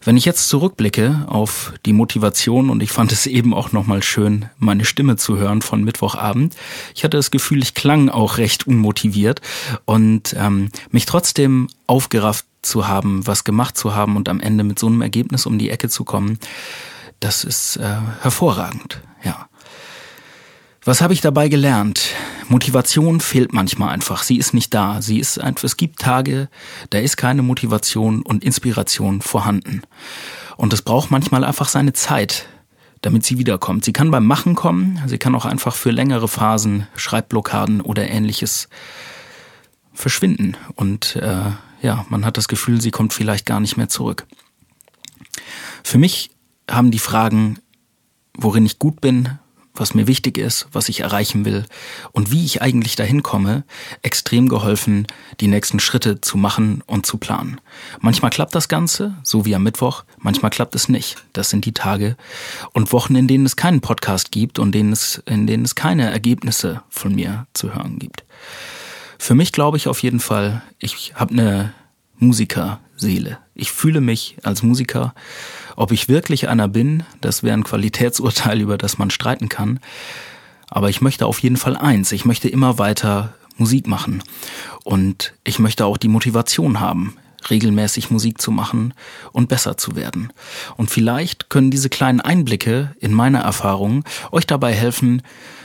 Wenn 0.07 0.17
ich 0.17 0.25
jetzt 0.25 0.49
zurückblicke 0.49 1.25
auf 1.27 1.73
die 1.85 1.93
Motivation 1.93 2.71
und 2.71 2.81
ich 2.81 2.93
fand 2.93 3.11
es 3.11 3.27
eben 3.27 3.53
auch 3.53 3.73
nochmal 3.73 4.05
schön, 4.05 4.49
meine 4.57 4.85
Stimme 4.85 5.17
zu 5.17 5.37
hören 5.37 5.63
von 5.63 5.83
Mittwochabend. 5.83 6.55
Ich 6.95 7.03
hatte 7.03 7.17
das 7.17 7.33
Gefühl, 7.33 7.61
ich 7.61 7.75
klang 7.75 8.09
auch 8.09 8.39
recht 8.39 8.69
unmotiviert 8.69 9.41
und 9.85 10.37
ähm, 10.39 10.71
mich 10.93 11.07
trotzdem 11.07 11.67
aufgerafft 11.89 12.47
zu 12.63 12.87
haben, 12.87 13.27
was 13.27 13.43
gemacht 13.43 13.77
zu 13.77 13.97
haben 13.97 14.15
und 14.15 14.29
am 14.29 14.39
Ende 14.39 14.63
mit 14.63 14.79
so 14.79 14.87
einem 14.87 15.03
Ergebnis 15.03 15.45
um 15.45 15.59
die 15.59 15.71
Ecke 15.71 15.89
zu 15.89 16.05
kommen, 16.05 16.39
das 17.19 17.43
ist 17.43 17.77
äh, 17.79 17.97
hervorragend, 18.21 19.03
ja. 19.25 19.49
Was 20.87 21.01
habe 21.01 21.13
ich 21.13 21.21
dabei 21.21 21.49
gelernt? 21.49 22.15
Motivation 22.49 23.19
fehlt 23.19 23.53
manchmal 23.53 23.89
einfach. 23.89 24.23
Sie 24.23 24.37
ist 24.37 24.55
nicht 24.55 24.73
da. 24.73 25.03
Sie 25.03 25.19
ist 25.19 25.41
einfach, 25.41 25.65
es 25.65 25.77
gibt 25.77 25.99
Tage, 25.99 26.49
da 26.91 27.01
ist 27.01 27.17
keine 27.17 27.43
Motivation 27.43 28.23
und 28.23 28.45
Inspiration 28.45 29.21
vorhanden. 29.21 29.83
Und 30.57 30.73
es 30.73 30.83
braucht 30.83 31.11
manchmal 31.11 31.43
einfach 31.43 31.67
seine 31.67 31.93
Zeit, 31.93 32.47
damit 33.03 33.25
sie 33.25 33.37
wiederkommt. 33.37 33.85
Sie 33.85 33.93
kann 33.93 34.13
beim 34.13 34.27
Machen 34.27 34.55
kommen. 34.55 35.03
Sie 35.07 35.19
kann 35.19 35.35
auch 35.35 35.45
einfach 35.45 35.75
für 35.75 35.91
längere 35.91 36.29
Phasen, 36.29 36.87
Schreibblockaden 36.95 37.81
oder 37.81 38.09
ähnliches 38.09 38.69
verschwinden. 39.93 40.57
Und 40.77 41.17
äh, 41.17 41.51
ja, 41.83 42.07
man 42.11 42.25
hat 42.25 42.37
das 42.37 42.47
Gefühl, 42.47 42.81
sie 42.81 42.93
kommt 42.93 43.13
vielleicht 43.13 43.45
gar 43.45 43.59
nicht 43.59 43.77
mehr 43.77 43.89
zurück. 43.89 44.25
Für 45.83 45.99
mich 45.99 46.31
haben 46.71 46.93
die 46.93 47.01
Fragen, 47.01 47.59
worin 48.39 48.65
ich 48.65 48.79
gut 48.79 49.01
bin, 49.01 49.41
was 49.77 49.95
mir 49.95 50.07
wichtig 50.07 50.39
ist, 50.39 50.67
was 50.73 50.89
ich 50.89 51.01
erreichen 51.01 51.45
will 51.45 51.65
und 52.13 52.31
wie 52.31 52.45
ich 52.45 52.63
eigentlich 52.63 52.97
dahin 52.97 53.23
komme, 53.23 53.65
extrem 54.03 54.49
geholfen, 54.49 55.07
die 55.41 55.49
nächsten 55.49 55.81
Schritte 55.81 56.21
zu 56.21 56.37
machen 56.37 56.83
und 56.87 57.07
zu 57.07 57.19
planen. 57.19 57.61
Manchmal 58.01 58.31
klappt 58.31 58.55
das 58.55 58.69
Ganze, 58.69 59.15
so 59.23 59.45
wie 59.45 59.55
am 59.55 59.63
Mittwoch, 59.63 60.05
manchmal 60.19 60.51
klappt 60.51 60.75
es 60.75 60.89
nicht. 60.89 61.17
Das 61.33 61.51
sind 61.51 61.65
die 61.65 61.75
Tage 61.75 62.17
und 62.73 62.93
Wochen, 62.93 63.15
in 63.17 63.29
denen 63.29 63.47
es 63.47 63.57
keinen 63.57 63.81
Podcast 63.81 64.33
gibt 64.33 64.59
und 64.59 64.73
denen 64.73 64.93
es, 64.93 65.23
in 65.27 65.47
denen 65.47 65.65
es 65.65 65.75
keine 65.75 66.11
Ergebnisse 66.11 66.83
von 66.89 67.15
mir 67.15 67.47
zu 67.53 67.75
hören 67.75 67.99
gibt. 67.99 68.25
Für 69.19 69.35
mich 69.35 69.53
glaube 69.53 69.77
ich 69.77 69.89
auf 69.89 70.03
jeden 70.03 70.21
Fall, 70.21 70.63
ich 70.79 71.15
habe 71.15 71.33
eine 71.33 71.73
Musikerseele. 72.97 73.39
Ich 73.55 73.71
fühle 73.73 74.01
mich 74.01 74.37
als 74.43 74.63
Musiker. 74.63 75.15
Ob 75.77 75.93
ich 75.93 76.09
wirklich 76.09 76.49
einer 76.49 76.69
bin, 76.69 77.05
das 77.21 77.43
wäre 77.43 77.57
ein 77.57 77.65
Qualitätsurteil, 77.65 78.61
über 78.63 78.79
das 78.79 78.99
man 78.99 79.11
streiten 79.11 79.49
kann. 79.49 79.81
Aber 80.69 80.89
ich 80.91 81.01
möchte 81.01 81.27
auf 81.27 81.39
jeden 81.41 81.57
Fall 81.57 81.77
eins. 81.77 82.13
Ich 82.13 82.25
möchte 82.25 82.49
immer 82.49 82.79
weiter 82.79 83.35
Musik 83.57 83.87
machen. 83.87 84.23
Und 84.85 85.35
ich 85.45 85.59
möchte 85.59 85.87
auch 85.87 85.97
die 85.97 86.09
Motivation 86.09 86.81
haben, 86.81 87.17
regelmäßig 87.49 88.11
Musik 88.11 88.41
zu 88.41 88.51
machen 88.51 88.93
und 89.33 89.49
besser 89.49 89.77
zu 89.77 89.95
werden. 89.95 90.33
Und 90.77 90.91
vielleicht 90.91 91.49
können 91.49 91.71
diese 91.71 91.89
kleinen 91.89 92.21
Einblicke 92.21 92.95
in 92.99 93.13
meine 93.13 93.39
Erfahrungen 93.39 94.05
euch 94.33 94.47
dabei 94.47 94.75
helfen, 94.75 95.23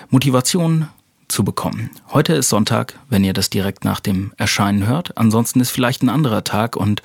Motivation 0.10 0.88
zu 1.32 1.44
bekommen. 1.44 1.90
Heute 2.10 2.34
ist 2.34 2.50
Sonntag, 2.50 3.00
wenn 3.10 3.24
ihr 3.24 3.34
das 3.34 3.50
direkt 3.50 3.86
nach 3.86 4.00
dem 4.00 4.34
Erscheinen 4.38 4.86
hört. 4.86 5.18
Ansonsten 5.18 5.60
ist 5.60 5.72
vielleicht 5.72 6.04
ein 6.04 6.10
anderer 6.10 6.44
Tag 6.44 6.76
und 6.76 7.02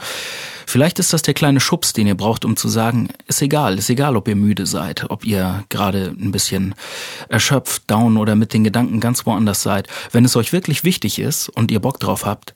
vielleicht 0.66 0.98
ist 0.98 1.12
das 1.12 1.22
der 1.22 1.34
kleine 1.34 1.60
Schubs, 1.60 1.92
den 1.92 2.06
ihr 2.06 2.16
braucht, 2.16 2.44
um 2.44 2.56
zu 2.56 2.68
sagen, 2.68 3.08
ist 3.26 3.40
egal, 3.40 3.78
ist 3.78 3.88
egal, 3.88 4.16
ob 4.16 4.28
ihr 4.28 4.36
müde 4.36 4.66
seid, 4.66 5.08
ob 5.10 5.24
ihr 5.24 5.64
gerade 5.68 6.14
ein 6.20 6.32
bisschen 6.32 6.74
erschöpft, 7.28 7.90
down 7.90 8.16
oder 8.16 8.34
mit 8.34 8.52
den 8.52 8.64
Gedanken 8.64 9.00
ganz 9.00 9.24
woanders 9.24 9.62
seid. 9.62 9.88
Wenn 10.12 10.24
es 10.24 10.36
euch 10.36 10.52
wirklich 10.52 10.84
wichtig 10.84 11.18
ist 11.18 11.48
und 11.48 11.70
ihr 11.70 11.80
Bock 11.80 12.00
drauf 12.00 12.26
habt, 12.26 12.54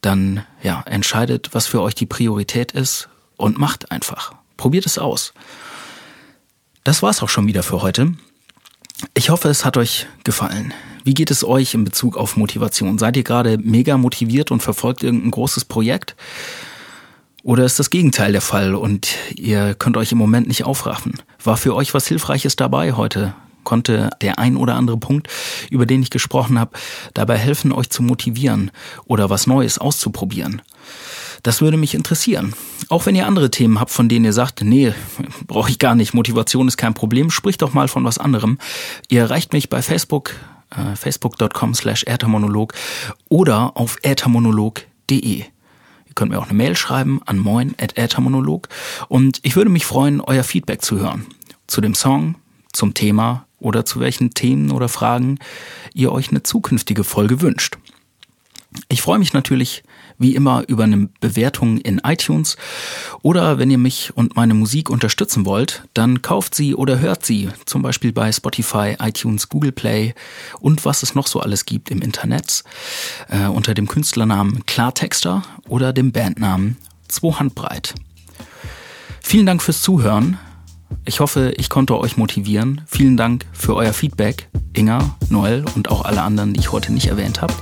dann 0.00 0.44
ja, 0.62 0.82
entscheidet, 0.86 1.50
was 1.52 1.66
für 1.66 1.82
euch 1.82 1.94
die 1.94 2.06
Priorität 2.06 2.72
ist 2.72 3.08
und 3.36 3.58
macht 3.58 3.90
einfach. 3.90 4.32
Probiert 4.56 4.86
es 4.86 4.98
aus. 4.98 5.34
Das 6.84 7.02
war's 7.02 7.22
auch 7.22 7.28
schon 7.28 7.46
wieder 7.46 7.62
für 7.62 7.82
heute. 7.82 8.14
Ich 9.14 9.30
hoffe, 9.30 9.48
es 9.48 9.64
hat 9.64 9.76
euch 9.76 10.06
gefallen. 10.24 10.72
Wie 11.04 11.14
geht 11.14 11.30
es 11.30 11.44
euch 11.44 11.74
in 11.74 11.84
Bezug 11.84 12.16
auf 12.16 12.36
Motivation? 12.36 12.98
Seid 12.98 13.16
ihr 13.16 13.24
gerade 13.24 13.58
mega 13.58 13.96
motiviert 13.96 14.50
und 14.50 14.62
verfolgt 14.62 15.02
irgendein 15.02 15.30
großes 15.30 15.64
Projekt? 15.64 16.14
Oder 17.42 17.64
ist 17.64 17.78
das 17.78 17.90
Gegenteil 17.90 18.32
der 18.32 18.42
Fall 18.42 18.74
und 18.74 19.16
ihr 19.34 19.74
könnt 19.74 19.96
euch 19.96 20.12
im 20.12 20.18
Moment 20.18 20.46
nicht 20.46 20.64
aufraffen? 20.64 21.14
War 21.42 21.56
für 21.56 21.74
euch 21.74 21.94
was 21.94 22.06
Hilfreiches 22.06 22.56
dabei 22.56 22.92
heute? 22.92 23.34
Konnte 23.64 24.10
der 24.20 24.38
ein 24.38 24.56
oder 24.56 24.74
andere 24.74 24.98
Punkt, 24.98 25.28
über 25.70 25.86
den 25.86 26.02
ich 26.02 26.10
gesprochen 26.10 26.58
habe, 26.58 26.72
dabei 27.14 27.36
helfen, 27.36 27.72
euch 27.72 27.88
zu 27.90 28.02
motivieren 28.02 28.70
oder 29.06 29.30
was 29.30 29.46
Neues 29.46 29.78
auszuprobieren? 29.78 30.60
Das 31.42 31.60
würde 31.60 31.76
mich 31.76 31.94
interessieren. 31.94 32.54
Auch 32.88 33.06
wenn 33.06 33.14
ihr 33.14 33.26
andere 33.26 33.50
Themen 33.50 33.80
habt, 33.80 33.90
von 33.90 34.08
denen 34.08 34.24
ihr 34.24 34.32
sagt, 34.32 34.62
nee, 34.62 34.92
brauche 35.46 35.70
ich 35.70 35.78
gar 35.78 35.94
nicht, 35.94 36.14
Motivation 36.14 36.68
ist 36.68 36.76
kein 36.76 36.94
Problem, 36.94 37.30
spricht 37.30 37.62
doch 37.62 37.72
mal 37.72 37.88
von 37.88 38.04
was 38.04 38.18
anderem. 38.18 38.58
Ihr 39.08 39.20
erreicht 39.22 39.52
mich 39.52 39.70
bei 39.70 39.82
Facebook, 39.82 40.34
äh, 40.70 40.96
facebook.com 40.96 41.74
slash 41.74 42.04
äthermonolog 42.04 42.74
oder 43.28 43.76
auf 43.76 43.96
äthermonolog.de. 44.02 45.44
Ihr 46.10 46.14
könnt 46.14 46.32
mir 46.32 46.38
auch 46.38 46.46
eine 46.46 46.54
Mail 46.54 46.76
schreiben 46.76 47.20
an 47.24 47.38
moin.äthermonolog 47.38 48.68
und 49.08 49.38
ich 49.42 49.56
würde 49.56 49.70
mich 49.70 49.86
freuen, 49.86 50.20
euer 50.20 50.44
Feedback 50.44 50.82
zu 50.82 50.98
hören. 50.98 51.26
Zu 51.66 51.80
dem 51.80 51.94
Song, 51.94 52.34
zum 52.72 52.94
Thema 52.94 53.46
oder 53.60 53.84
zu 53.84 54.00
welchen 54.00 54.30
Themen 54.30 54.72
oder 54.72 54.88
Fragen 54.88 55.38
ihr 55.94 56.12
euch 56.12 56.30
eine 56.30 56.42
zukünftige 56.42 57.04
Folge 57.04 57.40
wünscht. 57.40 57.78
Ich 58.88 59.02
freue 59.02 59.18
mich 59.18 59.32
natürlich 59.32 59.82
wie 60.20 60.34
immer 60.36 60.62
über 60.68 60.84
eine 60.84 61.08
Bewertung 61.20 61.78
in 61.78 61.98
iTunes 62.04 62.56
oder 63.22 63.58
wenn 63.58 63.70
ihr 63.70 63.78
mich 63.78 64.12
und 64.14 64.36
meine 64.36 64.54
Musik 64.54 64.90
unterstützen 64.90 65.46
wollt, 65.46 65.82
dann 65.94 66.22
kauft 66.22 66.54
sie 66.54 66.74
oder 66.74 67.00
hört 67.00 67.24
sie, 67.24 67.48
zum 67.64 67.82
Beispiel 67.82 68.12
bei 68.12 68.30
Spotify, 68.30 68.96
iTunes, 69.00 69.48
Google 69.48 69.72
Play 69.72 70.14
und 70.60 70.84
was 70.84 71.02
es 71.02 71.14
noch 71.14 71.26
so 71.26 71.40
alles 71.40 71.64
gibt 71.64 71.90
im 71.90 72.02
Internet 72.02 72.62
äh, 73.28 73.46
unter 73.46 73.74
dem 73.74 73.88
Künstlernamen 73.88 74.64
Klartexter 74.66 75.42
oder 75.66 75.92
dem 75.92 76.12
Bandnamen 76.12 76.76
Zwohandbreit. 77.08 77.94
Vielen 79.22 79.46
Dank 79.46 79.62
fürs 79.62 79.80
Zuhören. 79.82 80.38
Ich 81.04 81.20
hoffe, 81.20 81.54
ich 81.56 81.70
konnte 81.70 81.98
euch 81.98 82.16
motivieren. 82.16 82.82
Vielen 82.86 83.16
Dank 83.16 83.46
für 83.52 83.74
euer 83.74 83.92
Feedback, 83.92 84.48
Inga, 84.74 85.16
Noel 85.28 85.64
und 85.74 85.90
auch 85.90 86.04
alle 86.04 86.22
anderen, 86.22 86.52
die 86.52 86.60
ich 86.60 86.72
heute 86.72 86.92
nicht 86.92 87.06
erwähnt 87.06 87.40
habe. 87.40 87.54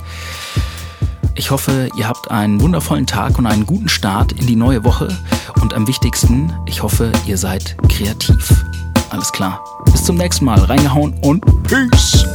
Ich 1.38 1.53
hoffe, 1.53 1.88
ihr 1.94 2.09
habt 2.09 2.33
einen 2.33 2.61
wundervollen 2.61 3.07
Tag 3.07 3.38
und 3.38 3.46
einen 3.46 3.64
guten 3.64 3.88
Start 3.88 4.33
in 4.33 4.48
die 4.48 4.57
neue 4.57 4.83
Woche. 4.83 5.16
Und 5.62 5.72
am 5.72 5.87
wichtigsten, 5.87 6.53
ich 6.66 6.83
hoffe, 6.83 7.12
ihr 7.27 7.38
seid 7.38 7.77
kreativ. 7.88 8.64
Alles 9.11 9.31
klar. 9.31 9.62
Bis 9.85 10.03
zum 10.03 10.16
nächsten 10.16 10.44
Mal. 10.44 10.59
Reingehauen 10.59 11.14
und 11.22 11.44
Peace. 11.62 12.27